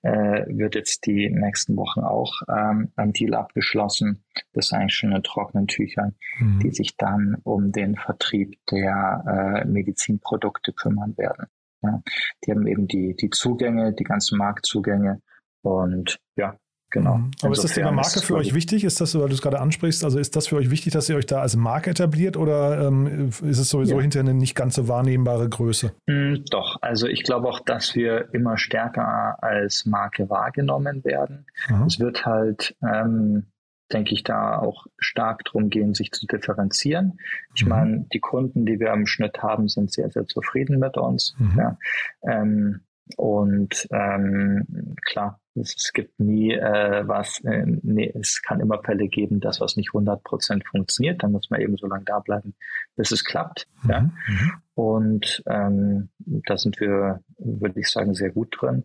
äh, 0.00 0.46
wird 0.48 0.74
jetzt 0.74 1.04
die 1.04 1.28
nächsten 1.28 1.76
Wochen 1.76 2.00
auch 2.00 2.32
ähm, 2.48 2.90
ein 2.96 3.12
Deal 3.12 3.34
abgeschlossen. 3.34 4.24
Das 4.54 4.66
ist 4.66 4.72
eigentlich 4.72 4.96
schon 4.96 5.12
in 5.12 5.22
trockenen 5.22 5.66
Tüchern, 5.66 6.14
mhm. 6.38 6.60
die 6.60 6.70
sich 6.70 6.96
dann 6.96 7.36
um 7.44 7.72
den 7.72 7.94
Vertrieb 7.96 8.58
der 8.70 9.62
äh, 9.62 9.66
Medizinprodukte 9.66 10.72
kümmern 10.72 11.14
werden. 11.18 11.46
Ja, 11.82 12.02
die 12.44 12.52
haben 12.52 12.66
eben 12.66 12.88
die, 12.88 13.14
die 13.14 13.28
Zugänge, 13.28 13.92
die 13.92 14.04
ganzen 14.04 14.38
Marktzugänge 14.38 15.20
und 15.62 16.18
ja, 16.36 16.56
Genau. 16.90 17.18
Mhm. 17.18 17.30
Aber 17.42 17.52
ist 17.52 17.64
das 17.64 17.74
Thema 17.74 17.92
Marke 17.92 18.20
für 18.20 18.36
euch 18.36 18.54
wichtig? 18.54 18.84
Ist 18.84 19.00
das, 19.00 19.14
weil 19.18 19.28
du 19.28 19.34
es 19.34 19.42
gerade 19.42 19.60
ansprichst, 19.60 20.04
also 20.04 20.18
ist 20.18 20.36
das 20.36 20.46
für 20.46 20.56
euch 20.56 20.70
wichtig, 20.70 20.92
dass 20.92 21.08
ihr 21.08 21.16
euch 21.16 21.26
da 21.26 21.40
als 21.40 21.54
Marke 21.54 21.90
etabliert 21.90 22.36
oder 22.36 22.86
ähm, 22.86 23.28
ist 23.28 23.58
es 23.58 23.68
sowieso 23.68 23.96
ja. 23.96 24.00
hinterher 24.00 24.28
eine 24.28 24.38
nicht 24.38 24.54
ganz 24.54 24.74
so 24.76 24.88
wahrnehmbare 24.88 25.48
Größe? 25.48 25.92
Mm, 26.06 26.44
doch, 26.50 26.78
also 26.80 27.06
ich 27.06 27.24
glaube 27.24 27.48
auch, 27.48 27.60
dass 27.60 27.94
wir 27.94 28.32
immer 28.32 28.56
stärker 28.56 29.42
als 29.42 29.84
Marke 29.84 30.30
wahrgenommen 30.30 31.04
werden. 31.04 31.46
Mhm. 31.68 31.82
Es 31.84 32.00
wird 32.00 32.24
halt, 32.24 32.74
ähm, 32.82 33.46
denke 33.92 34.14
ich, 34.14 34.22
da 34.22 34.58
auch 34.58 34.86
stark 34.98 35.44
darum 35.44 35.68
gehen, 35.68 35.92
sich 35.92 36.12
zu 36.12 36.26
differenzieren. 36.26 37.18
Ich 37.54 37.64
mhm. 37.64 37.68
meine, 37.68 38.06
die 38.12 38.20
Kunden, 38.20 38.64
die 38.64 38.80
wir 38.80 38.92
im 38.94 39.06
Schnitt 39.06 39.42
haben, 39.42 39.68
sind 39.68 39.92
sehr, 39.92 40.10
sehr 40.10 40.26
zufrieden 40.26 40.78
mit 40.78 40.96
uns. 40.96 41.34
Mhm. 41.38 41.58
Ja. 41.58 41.78
Ähm, 42.22 42.80
und 43.16 43.86
ähm, 43.90 44.94
klar, 45.06 45.40
es, 45.54 45.74
es 45.76 45.92
gibt 45.92 46.18
nie 46.20 46.52
äh, 46.52 47.06
was, 47.06 47.40
äh, 47.44 47.64
nee, 47.66 48.12
es 48.18 48.42
kann 48.42 48.60
immer 48.60 48.80
Fälle 48.82 49.08
geben, 49.08 49.40
dass 49.40 49.60
was 49.60 49.76
nicht 49.76 49.90
100 49.90 50.22
Prozent 50.22 50.66
funktioniert. 50.66 51.22
Dann 51.22 51.32
muss 51.32 51.50
man 51.50 51.60
eben 51.60 51.76
so 51.76 51.86
lange 51.86 52.04
da 52.04 52.20
bleiben, 52.20 52.54
bis 52.96 53.10
es 53.10 53.24
klappt. 53.24 53.66
Mhm. 53.82 53.90
Ja? 53.90 54.00
Mhm. 54.00 54.52
Und 54.74 55.42
ähm, 55.46 56.08
da 56.18 56.56
sind 56.56 56.80
wir, 56.80 57.20
würde 57.38 57.80
ich 57.80 57.88
sagen, 57.88 58.14
sehr 58.14 58.30
gut 58.30 58.56
drin. 58.58 58.84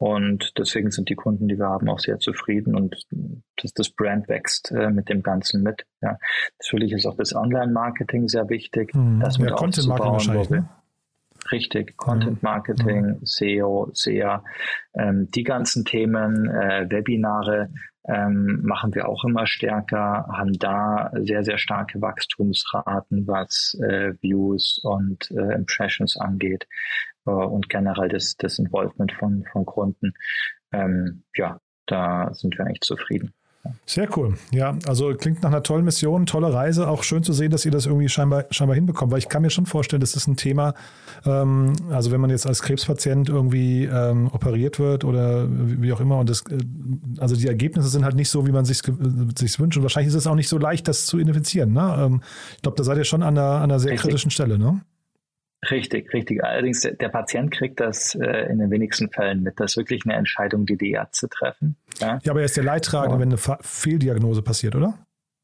Und 0.00 0.52
deswegen 0.56 0.92
sind 0.92 1.08
die 1.08 1.16
Kunden, 1.16 1.48
die 1.48 1.58
wir 1.58 1.66
haben, 1.66 1.88
auch 1.88 1.98
sehr 1.98 2.20
zufrieden 2.20 2.76
und 2.76 3.04
dass 3.56 3.72
das 3.72 3.90
Brand 3.90 4.28
wächst 4.28 4.70
äh, 4.70 4.90
mit 4.90 5.08
dem 5.08 5.24
Ganzen 5.24 5.64
mit. 5.64 5.86
Ja. 6.00 6.18
Natürlich 6.62 6.92
ist 6.92 7.04
auch 7.04 7.16
das 7.16 7.34
Online-Marketing 7.34 8.28
sehr 8.28 8.48
wichtig, 8.48 8.94
mhm. 8.94 9.18
das 9.18 9.38
mit 9.38 9.50
ja, 9.50 9.56
aufzubauen, 9.56 10.48
ne? 10.50 10.68
Richtig, 11.50 11.96
Content 11.96 12.42
Marketing, 12.42 13.06
mhm. 13.06 13.18
SEO, 13.22 13.90
SEA, 13.92 14.42
ähm, 14.94 15.30
die 15.30 15.44
ganzen 15.44 15.84
Themen, 15.84 16.48
äh, 16.48 16.86
Webinare 16.90 17.70
ähm, 18.08 18.62
machen 18.62 18.94
wir 18.94 19.08
auch 19.08 19.24
immer 19.24 19.46
stärker, 19.46 20.26
haben 20.32 20.54
da 20.54 21.10
sehr, 21.14 21.44
sehr 21.44 21.58
starke 21.58 22.00
Wachstumsraten, 22.00 23.26
was 23.26 23.78
äh, 23.82 24.14
Views 24.22 24.80
und 24.82 25.30
äh, 25.30 25.54
Impressions 25.54 26.16
angeht 26.16 26.66
äh, 27.26 27.30
und 27.30 27.68
generell 27.68 28.08
das, 28.08 28.36
das 28.36 28.58
Involvement 28.58 29.12
von, 29.12 29.44
von 29.52 29.66
Kunden. 29.66 30.14
Ähm, 30.72 31.24
ja, 31.34 31.60
da 31.86 32.32
sind 32.32 32.58
wir 32.58 32.66
echt 32.66 32.84
zufrieden. 32.84 33.34
Sehr 33.86 34.08
cool. 34.16 34.34
Ja, 34.52 34.76
also 34.86 35.14
klingt 35.14 35.42
nach 35.42 35.50
einer 35.50 35.62
tollen 35.62 35.84
Mission, 35.84 36.26
tolle 36.26 36.52
Reise. 36.52 36.88
Auch 36.88 37.02
schön 37.02 37.22
zu 37.22 37.32
sehen, 37.32 37.50
dass 37.50 37.64
ihr 37.64 37.70
das 37.70 37.86
irgendwie 37.86 38.08
scheinbar, 38.08 38.44
scheinbar 38.50 38.74
hinbekommt, 38.74 39.12
weil 39.12 39.18
ich 39.18 39.28
kann 39.28 39.42
mir 39.42 39.50
schon 39.50 39.66
vorstellen, 39.66 40.00
das 40.00 40.14
ist 40.14 40.26
ein 40.26 40.36
Thema, 40.36 40.74
ähm, 41.24 41.72
also 41.90 42.10
wenn 42.10 42.20
man 42.20 42.30
jetzt 42.30 42.46
als 42.46 42.62
Krebspatient 42.62 43.28
irgendwie 43.28 43.84
ähm, 43.84 44.30
operiert 44.32 44.78
wird 44.78 45.04
oder 45.04 45.46
wie 45.48 45.92
auch 45.92 46.00
immer 46.00 46.18
und 46.18 46.30
das, 46.30 46.42
äh, 46.50 46.58
also 47.18 47.36
die 47.36 47.46
Ergebnisse 47.46 47.88
sind 47.88 48.04
halt 48.04 48.16
nicht 48.16 48.30
so, 48.30 48.46
wie 48.46 48.52
man 48.52 48.64
sich 48.64 48.82
sich 49.38 49.60
wünscht 49.60 49.76
und 49.76 49.82
wahrscheinlich 49.82 50.08
ist 50.08 50.18
es 50.18 50.26
auch 50.26 50.34
nicht 50.34 50.48
so 50.48 50.58
leicht, 50.58 50.88
das 50.88 51.06
zu 51.06 51.18
identifizieren. 51.18 51.72
Ne? 51.72 51.96
Ähm, 51.98 52.22
ich 52.56 52.62
glaube, 52.62 52.76
da 52.76 52.84
seid 52.84 52.98
ihr 52.98 53.04
schon 53.04 53.22
an 53.22 53.36
einer, 53.36 53.56
an 53.56 53.62
einer 53.64 53.80
sehr 53.80 53.92
Richtig. 53.92 54.10
kritischen 54.10 54.30
Stelle, 54.30 54.58
ne? 54.58 54.80
Richtig, 55.70 56.12
richtig. 56.12 56.44
Allerdings, 56.44 56.82
der, 56.82 57.08
Patient 57.08 57.50
kriegt 57.50 57.80
das 57.80 58.14
äh, 58.14 58.48
in 58.50 58.58
den 58.58 58.70
wenigsten 58.70 59.10
Fällen 59.10 59.42
mit. 59.42 59.58
Das 59.58 59.72
ist 59.72 59.76
wirklich 59.76 60.02
eine 60.04 60.14
Entscheidung, 60.14 60.66
die 60.66 60.76
die 60.76 60.92
Ärzte 60.92 61.28
treffen. 61.28 61.76
Ja, 61.98 62.18
ja 62.22 62.30
aber 62.30 62.40
er 62.40 62.46
ist 62.46 62.56
der 62.56 62.64
Leidtragende, 62.64 63.16
oh. 63.16 63.20
wenn 63.20 63.28
eine 63.28 63.58
Fehldiagnose 63.62 64.42
passiert, 64.42 64.76
oder? 64.76 64.94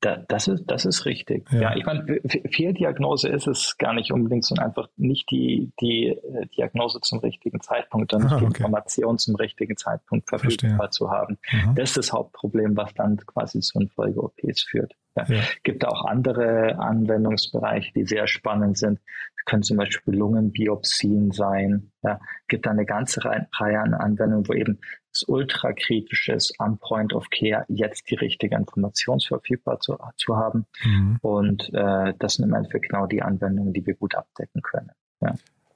Da, 0.05 0.19
das, 0.29 0.49
ist, 0.49 0.65
das 0.67 0.85
ist 0.85 1.07
richtig. 1.07 1.51
Ja, 1.51 1.63
ja 1.63 1.77
ich 1.77 1.87
meine, 1.87 2.21
Fehldiagnose 2.51 3.29
ist 3.29 3.47
es 3.47 3.77
gar 3.79 3.95
nicht 3.95 4.13
unbedingt, 4.13 4.45
sondern 4.45 4.67
einfach 4.67 4.89
nicht 4.97 5.31
die, 5.31 5.73
die 5.81 6.09
äh, 6.09 6.47
Diagnose 6.57 7.01
zum 7.01 7.21
richtigen 7.21 7.61
Zeitpunkt 7.61 8.13
und 8.13 8.25
nicht 8.25 8.33
ah, 8.33 8.37
okay. 8.37 8.45
die 8.45 8.57
Information 8.59 9.19
zum 9.19 9.35
richtigen 9.37 9.77
Zeitpunkt 9.77 10.29
verfügbar 10.29 10.91
zu 10.91 11.11
haben. 11.11 11.39
Mhm. 11.51 11.75
Das 11.75 11.91
ist 11.91 11.97
das 11.97 12.13
Hauptproblem, 12.13 12.77
was 12.77 12.93
dann 12.95 13.17
quasi 13.17 13.61
zu 13.61 13.81
Folge-OPs 13.95 14.63
führt. 14.63 14.95
Ja. 15.17 15.25
Ja. 15.29 15.43
Gibt 15.63 15.87
auch 15.87 16.05
andere 16.05 16.79
Anwendungsbereiche, 16.79 17.93
die 17.95 18.05
sehr 18.05 18.27
spannend 18.27 18.79
sind. 18.79 19.01
Das 19.37 19.45
können 19.47 19.63
zum 19.63 19.77
Beispiel 19.77 20.15
Lungenbiopsien 20.15 21.31
sein. 21.31 21.93
Ja. 22.03 22.21
Gibt 22.49 22.67
da 22.67 22.71
eine 22.71 22.87
ganze 22.87 23.25
Reihe 23.25 23.81
an 23.81 23.95
Anwendungen, 23.95 24.49
wo 24.49 24.53
eben 24.53 24.81
es 25.13 25.23
ultra 25.29 25.73
kritisch 25.73 26.29
ist, 26.29 26.55
am 26.59 26.79
Point 26.79 27.13
of 27.13 27.29
Care 27.31 27.65
jetzt 27.69 28.11
die 28.11 28.17
richtige 28.17 28.57
Information 28.57 29.21
verfügbar 29.21 29.79
zu, 29.81 29.97
zu 30.17 30.37
haben. 30.37 30.67
Mhm. 30.85 31.19
Und 31.23 31.73
äh, 31.73 32.15
das 32.19 32.35
sind 32.35 32.47
im 32.47 32.55
Endeffekt 32.55 32.89
genau 32.89 33.07
die 33.07 33.23
Anwendungen, 33.23 33.73
die 33.73 33.87
wir 33.87 33.95
gut 33.95 34.15
abdecken 34.15 34.61
können. 34.63 34.91
Ja. 35.21 35.35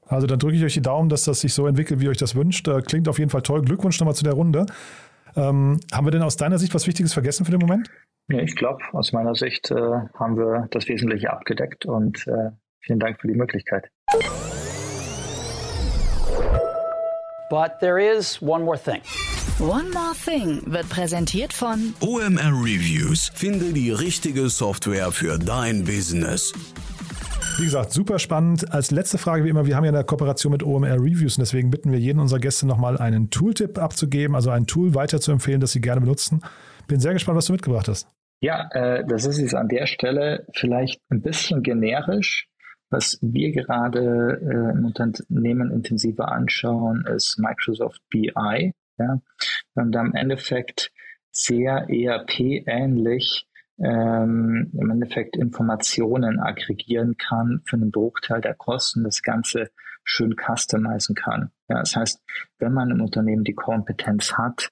Also 0.08 0.26
dann 0.26 0.38
drücke 0.38 0.56
ich 0.56 0.64
euch 0.64 0.74
die 0.74 0.82
Daumen, 0.82 1.08
dass 1.08 1.24
das 1.24 1.40
sich 1.40 1.52
so 1.52 1.66
entwickelt, 1.66 2.00
wie 2.00 2.04
ihr 2.04 2.10
euch 2.10 2.16
das 2.16 2.34
wünscht. 2.34 2.66
Äh, 2.66 2.80
klingt 2.82 3.08
auf 3.08 3.18
jeden 3.18 3.30
Fall 3.30 3.42
toll. 3.42 3.62
Glückwunsch 3.62 4.00
nochmal 4.00 4.14
zu 4.14 4.24
der 4.24 4.32
Runde. 4.32 4.66
Ähm, 5.36 5.78
haben 5.92 6.06
wir 6.06 6.10
denn 6.10 6.22
aus 6.22 6.36
deiner 6.36 6.58
Sicht 6.58 6.74
was 6.74 6.86
Wichtiges 6.86 7.12
vergessen 7.12 7.44
für 7.44 7.52
den 7.52 7.60
Moment? 7.60 7.90
Ja, 8.30 8.40
ich 8.40 8.56
glaube, 8.56 8.82
aus 8.92 9.12
meiner 9.12 9.34
Sicht 9.34 9.70
äh, 9.70 9.74
haben 9.74 10.36
wir 10.36 10.68
das 10.70 10.86
Wesentliche 10.86 11.32
abgedeckt 11.32 11.86
und 11.86 12.26
äh, 12.26 12.50
vielen 12.80 12.98
Dank 12.98 13.18
für 13.20 13.26
die 13.26 13.34
Möglichkeit. 13.34 13.90
But 17.48 17.78
there 17.80 17.98
is 17.98 18.42
one 18.42 18.64
more 18.64 18.78
thing. 18.78 19.00
One 19.60 19.88
More 19.90 20.12
Thing 20.14 20.62
wird 20.66 20.88
präsentiert 20.90 21.54
von 21.54 21.94
OMR 22.00 22.52
Reviews. 22.52 23.32
Finde 23.34 23.72
die 23.72 23.90
richtige 23.90 24.50
Software 24.50 25.10
für 25.10 25.38
dein 25.38 25.84
Business. 25.84 26.52
Wie 27.56 27.64
gesagt, 27.64 27.92
super 27.92 28.18
spannend. 28.18 28.72
Als 28.72 28.90
letzte 28.90 29.16
Frage 29.16 29.44
wie 29.44 29.48
immer, 29.48 29.64
wir 29.64 29.74
haben 29.74 29.84
ja 29.84 29.90
eine 29.90 30.04
Kooperation 30.04 30.52
mit 30.52 30.62
OMR 30.62 30.96
Reviews 30.96 31.38
und 31.38 31.40
deswegen 31.40 31.70
bitten 31.70 31.90
wir 31.90 31.98
jeden 31.98 32.20
unserer 32.20 32.40
Gäste 32.40 32.66
nochmal 32.66 32.98
einen 32.98 33.30
Tooltip 33.30 33.78
abzugeben, 33.78 34.36
also 34.36 34.50
ein 34.50 34.66
Tool 34.66 34.94
weiter 34.94 35.18
zu 35.18 35.32
empfehlen, 35.32 35.60
das 35.60 35.72
sie 35.72 35.80
gerne 35.80 36.02
benutzen. 36.02 36.42
Bin 36.86 37.00
sehr 37.00 37.14
gespannt, 37.14 37.38
was 37.38 37.46
du 37.46 37.52
mitgebracht 37.52 37.88
hast. 37.88 38.06
Ja, 38.40 38.68
äh, 38.72 39.04
das 39.06 39.26
ist 39.26 39.38
jetzt 39.38 39.54
an 39.54 39.68
der 39.68 39.86
Stelle 39.86 40.46
vielleicht 40.54 41.00
ein 41.10 41.22
bisschen 41.22 41.62
generisch. 41.62 42.48
Was 42.90 43.18
wir 43.20 43.52
gerade 43.52 44.40
äh, 44.40 44.78
im 44.78 44.84
Unternehmen 44.84 45.70
intensiver 45.72 46.32
anschauen, 46.32 47.04
ist 47.06 47.38
Microsoft 47.38 48.00
BI. 48.08 48.72
Ja? 48.98 49.20
Und 49.74 49.94
im 49.94 50.14
Endeffekt 50.14 50.90
sehr 51.30 51.86
ERP-ähnlich 51.88 53.46
ähm, 53.78 54.72
im 54.72 54.90
Endeffekt 54.90 55.36
Informationen 55.36 56.40
aggregieren 56.40 57.16
kann 57.16 57.60
für 57.64 57.76
einen 57.76 57.90
Bruchteil 57.90 58.40
der 58.40 58.54
Kosten, 58.54 59.04
das 59.04 59.22
Ganze 59.22 59.70
schön 60.02 60.34
customizen 60.34 61.14
kann. 61.14 61.50
Ja, 61.68 61.80
das 61.80 61.94
heißt, 61.94 62.22
wenn 62.58 62.72
man 62.72 62.90
im 62.90 63.00
Unternehmen 63.00 63.44
die 63.44 63.54
Kompetenz 63.54 64.34
hat, 64.36 64.70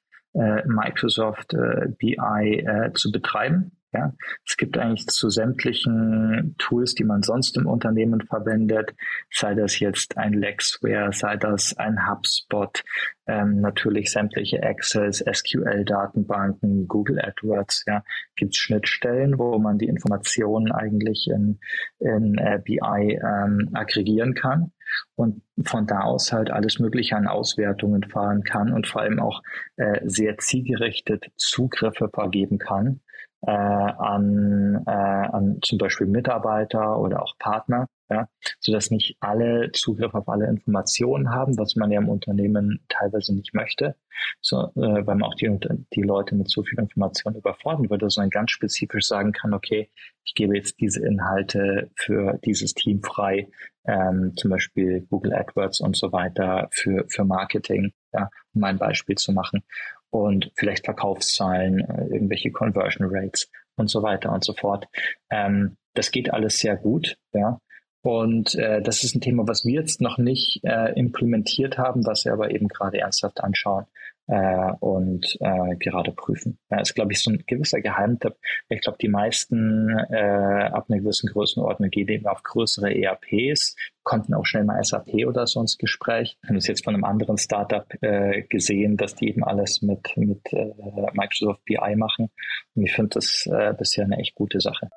Microsoft 0.67 1.55
äh, 1.55 1.89
BI 1.99 2.17
äh, 2.17 2.93
zu 2.93 3.11
betreiben, 3.11 3.73
ja, 3.97 4.13
es 4.45 4.57
gibt 4.57 4.77
eigentlich 4.77 5.07
zu 5.07 5.31
sämtlichen 5.31 6.55
Tools, 6.59 6.95
die 6.95 7.05
man 7.05 7.23
sonst 7.23 7.57
im 7.57 7.67
Unternehmen 7.67 8.21
verwendet, 8.21 8.95
sei 9.31 9.55
das 9.55 9.79
jetzt 9.81 10.19
ein 10.19 10.33
Lexware, 10.35 11.13
sei 11.13 11.37
das 11.37 11.77
ein 11.79 12.07
HubSpot, 12.09 12.85
ähm, 13.27 13.61
natürlich 13.61 14.11
sämtliche 14.11 14.63
Access, 14.63 15.25
SQL-Datenbanken, 15.25 16.89
Google 16.89 17.21
AdWords, 17.21 17.85
ja, 17.87 18.03
gibt 18.35 18.55
es 18.55 18.59
Schnittstellen, 18.59 19.39
wo 19.39 19.59
man 19.59 19.79
die 19.79 19.87
Informationen 19.87 20.73
eigentlich 20.73 21.29
in, 21.33 21.59
in 21.99 22.37
äh, 22.39 22.61
BI 22.63 22.79
ähm, 23.23 23.71
aggregieren 23.73 24.35
kann 24.35 24.73
und 25.15 25.43
von 25.65 25.87
da 25.87 26.01
aus 26.01 26.33
halt 26.33 26.51
alles 26.51 26.79
Mögliche 26.79 27.17
an 27.17 27.27
Auswertungen 27.27 28.05
fahren 28.05 28.43
kann 28.43 28.73
und 28.73 28.87
vor 28.87 29.03
allem 29.03 29.21
auch 29.21 29.43
äh, 29.77 30.01
sehr 30.05 30.39
zielgerichtet 30.39 31.27
Zugriffe 31.37 32.09
vergeben 32.13 32.59
kann 32.59 33.01
äh, 33.47 33.51
an, 33.51 34.83
äh, 34.87 34.91
an 34.91 35.59
zum 35.63 35.79
Beispiel 35.79 36.09
Mitarbeiter 36.09 36.99
oder 36.99 37.23
auch 37.23 37.39
Partner, 37.39 37.87
ja, 38.11 38.29
sodass 38.59 38.91
nicht 38.91 39.17
alle 39.21 39.71
Zugriff 39.73 40.15
auf 40.15 40.29
alle 40.29 40.49
Informationen 40.49 41.31
haben, 41.31 41.57
was 41.57 41.77
man 41.77 41.93
ja 41.93 42.01
im 42.01 42.09
Unternehmen 42.09 42.85
teilweise 42.89 43.35
nicht 43.35 43.55
möchte, 43.55 43.95
so, 44.41 44.73
äh, 44.75 45.07
weil 45.07 45.17
man 45.17 45.23
auch 45.23 45.35
die, 45.37 45.49
die 45.95 46.03
Leute 46.03 46.35
mit 46.35 46.51
so 46.51 46.65
viel 46.65 46.79
Information 46.79 47.37
überfordern 47.37 47.89
würde, 47.89 48.11
sondern 48.11 48.31
ganz 48.31 48.51
spezifisch 48.51 49.07
sagen 49.07 49.33
kann, 49.33 49.55
okay, 49.55 49.91
ich 50.25 50.35
gebe 50.35 50.57
jetzt 50.57 50.81
diese 50.81 51.07
Inhalte 51.07 51.91
für 51.95 52.41
dieses 52.45 52.75
Team 52.75 53.01
frei, 53.03 53.49
ähm, 53.87 54.33
zum 54.37 54.51
Beispiel 54.51 55.07
Google 55.09 55.35
AdWords 55.35 55.81
und 55.81 55.97
so 55.97 56.11
weiter 56.11 56.69
für, 56.73 57.05
für 57.09 57.25
Marketing, 57.25 57.93
ja, 58.13 58.29
um 58.55 58.65
ein 58.65 58.79
Beispiel 58.79 59.15
zu 59.15 59.33
machen 59.33 59.63
und 60.11 60.51
vielleicht 60.57 60.85
Verkaufszahlen, 60.85 61.81
äh, 61.81 62.15
irgendwelche 62.15 62.51
Conversion 62.51 63.09
Rates 63.11 63.51
und 63.77 63.89
so 63.89 64.03
weiter 64.03 64.33
und 64.33 64.45
so 64.45 64.55
fort. 64.55 64.87
Ähm, 65.31 65.77
das 65.95 66.11
geht 66.11 66.33
alles 66.33 66.59
sehr 66.59 66.77
gut, 66.77 67.17
ja. 67.33 67.61
Und 68.03 68.55
äh, 68.55 68.81
das 68.83 69.03
ist 69.03 69.17
ein 69.17 69.21
Thema, 69.21 69.49
was 69.49 69.65
wir 69.65 69.81
jetzt 69.81 70.01
noch 70.01 70.17
nicht 70.17 70.61
äh, 70.63 70.93
implementiert 70.93 71.77
haben, 71.77 72.07
was 72.07 72.25
wir 72.25 72.33
aber 72.33 72.53
eben 72.53 72.69
gerade 72.69 72.99
ernsthaft 72.99 73.43
anschauen 73.43 73.87
äh, 74.29 74.73
und 74.81 75.37
äh, 75.41 75.77
gerade 75.77 76.13
prüfen. 76.13 76.59
Ja, 76.71 76.81
ist, 76.81 76.95
glaube 76.95 77.13
ich, 77.13 77.23
so 77.23 77.31
ein 77.31 77.45
gewisser 77.47 77.81
Geheimtipp. 77.81 78.35
Ich 78.69 78.81
glaube, 78.81 78.99
die 79.01 79.09
meisten 79.09 79.91
äh, 80.11 80.71
ab 80.73 80.87
einer 80.89 81.01
gewissen 81.01 81.31
Größenordnung 81.31 81.91
gehen 81.91 82.09
eben 82.09 82.27
auf 82.27 82.43
größere 82.43 82.95
ERPs, 82.95 83.77
konnten 84.03 84.35
auch 84.35 84.45
schnell 84.45 84.65
mal 84.65 84.83
SAP 84.83 85.27
oder 85.27 85.47
so 85.47 85.61
ins 85.61 85.79
Gespräch. 85.79 86.39
Wir 86.43 86.51
haben 86.51 86.57
es 86.57 86.67
jetzt 86.67 86.85
von 86.85 86.95
einem 86.95 87.05
anderen 87.05 87.39
Startup 87.39 87.87
äh, 88.03 88.43
gesehen, 88.43 88.97
dass 88.97 89.15
die 89.15 89.29
eben 89.29 89.45
alles 89.45 89.83
mit, 89.83 90.17
mit 90.17 90.53
äh, 90.53 90.73
Microsoft 91.13 91.65
BI 91.65 91.97
machen. 91.97 92.31
Und 92.75 92.85
ich 92.85 92.93
finde 92.93 93.11
das 93.15 93.47
äh, 93.47 93.75
bisher 93.77 94.05
eine 94.05 94.19
echt 94.19 94.35
gute 94.35 94.61
Sache. 94.61 94.89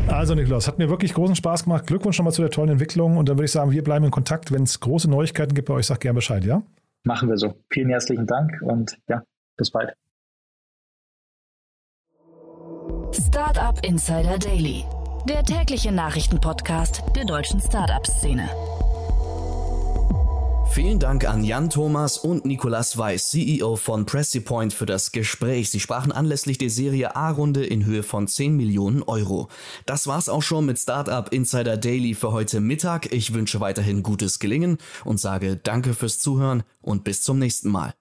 Also 0.08 0.34
Niklas, 0.34 0.66
hat 0.66 0.78
mir 0.78 0.88
wirklich 0.88 1.12
großen 1.14 1.36
Spaß 1.36 1.62
gemacht. 1.64 1.86
Glückwunsch 1.86 2.18
nochmal 2.18 2.32
zu 2.32 2.40
der 2.42 2.50
tollen 2.50 2.70
Entwicklung 2.70 3.18
und 3.18 3.28
dann 3.28 3.36
würde 3.36 3.44
ich 3.44 3.52
sagen, 3.52 3.70
wir 3.70 3.84
bleiben 3.84 4.04
in 4.04 4.10
Kontakt. 4.10 4.50
Wenn 4.52 4.64
es 4.64 4.80
große 4.80 5.08
Neuigkeiten 5.08 5.54
gibt 5.54 5.68
bei 5.68 5.74
euch, 5.74 5.86
sag 5.86 6.00
gerne 6.00 6.16
Bescheid, 6.16 6.44
ja? 6.44 6.62
Machen 7.04 7.28
wir 7.28 7.36
so. 7.36 7.54
Vielen 7.70 7.90
herzlichen 7.90 8.26
Dank 8.26 8.60
und 8.62 8.98
ja, 9.08 9.22
bis 9.56 9.70
bald. 9.70 9.94
Startup 13.12 13.78
Insider 13.84 14.38
Daily 14.38 14.84
der 15.28 15.44
tägliche 15.44 15.92
Nachrichtenpodcast 15.92 17.02
der 17.14 17.24
deutschen 17.24 17.60
Startup-Szene. 17.60 18.48
Vielen 20.70 20.98
Dank 20.98 21.28
an 21.28 21.44
Jan 21.44 21.68
Thomas 21.68 22.16
und 22.16 22.46
Nikolas 22.46 22.96
Weiß, 22.96 23.28
CEO 23.28 23.76
von 23.76 24.06
Pressipoint, 24.06 24.72
für 24.72 24.86
das 24.86 25.12
Gespräch. 25.12 25.70
Sie 25.70 25.80
sprachen 25.80 26.12
anlässlich 26.12 26.56
der 26.56 26.70
Serie 26.70 27.14
A-Runde 27.14 27.64
in 27.64 27.84
Höhe 27.84 28.02
von 28.02 28.26
10 28.26 28.56
Millionen 28.56 29.02
Euro. 29.02 29.48
Das 29.84 30.06
war's 30.06 30.30
auch 30.30 30.42
schon 30.42 30.64
mit 30.64 30.78
Startup 30.78 31.30
Insider 31.30 31.76
Daily 31.76 32.14
für 32.14 32.32
heute 32.32 32.60
Mittag. 32.60 33.12
Ich 33.12 33.34
wünsche 33.34 33.60
weiterhin 33.60 34.02
gutes 34.02 34.38
Gelingen 34.38 34.78
und 35.04 35.20
sage 35.20 35.56
Danke 35.56 35.92
fürs 35.92 36.18
Zuhören 36.18 36.62
und 36.80 37.04
bis 37.04 37.22
zum 37.22 37.38
nächsten 37.38 37.70
Mal. 37.70 37.92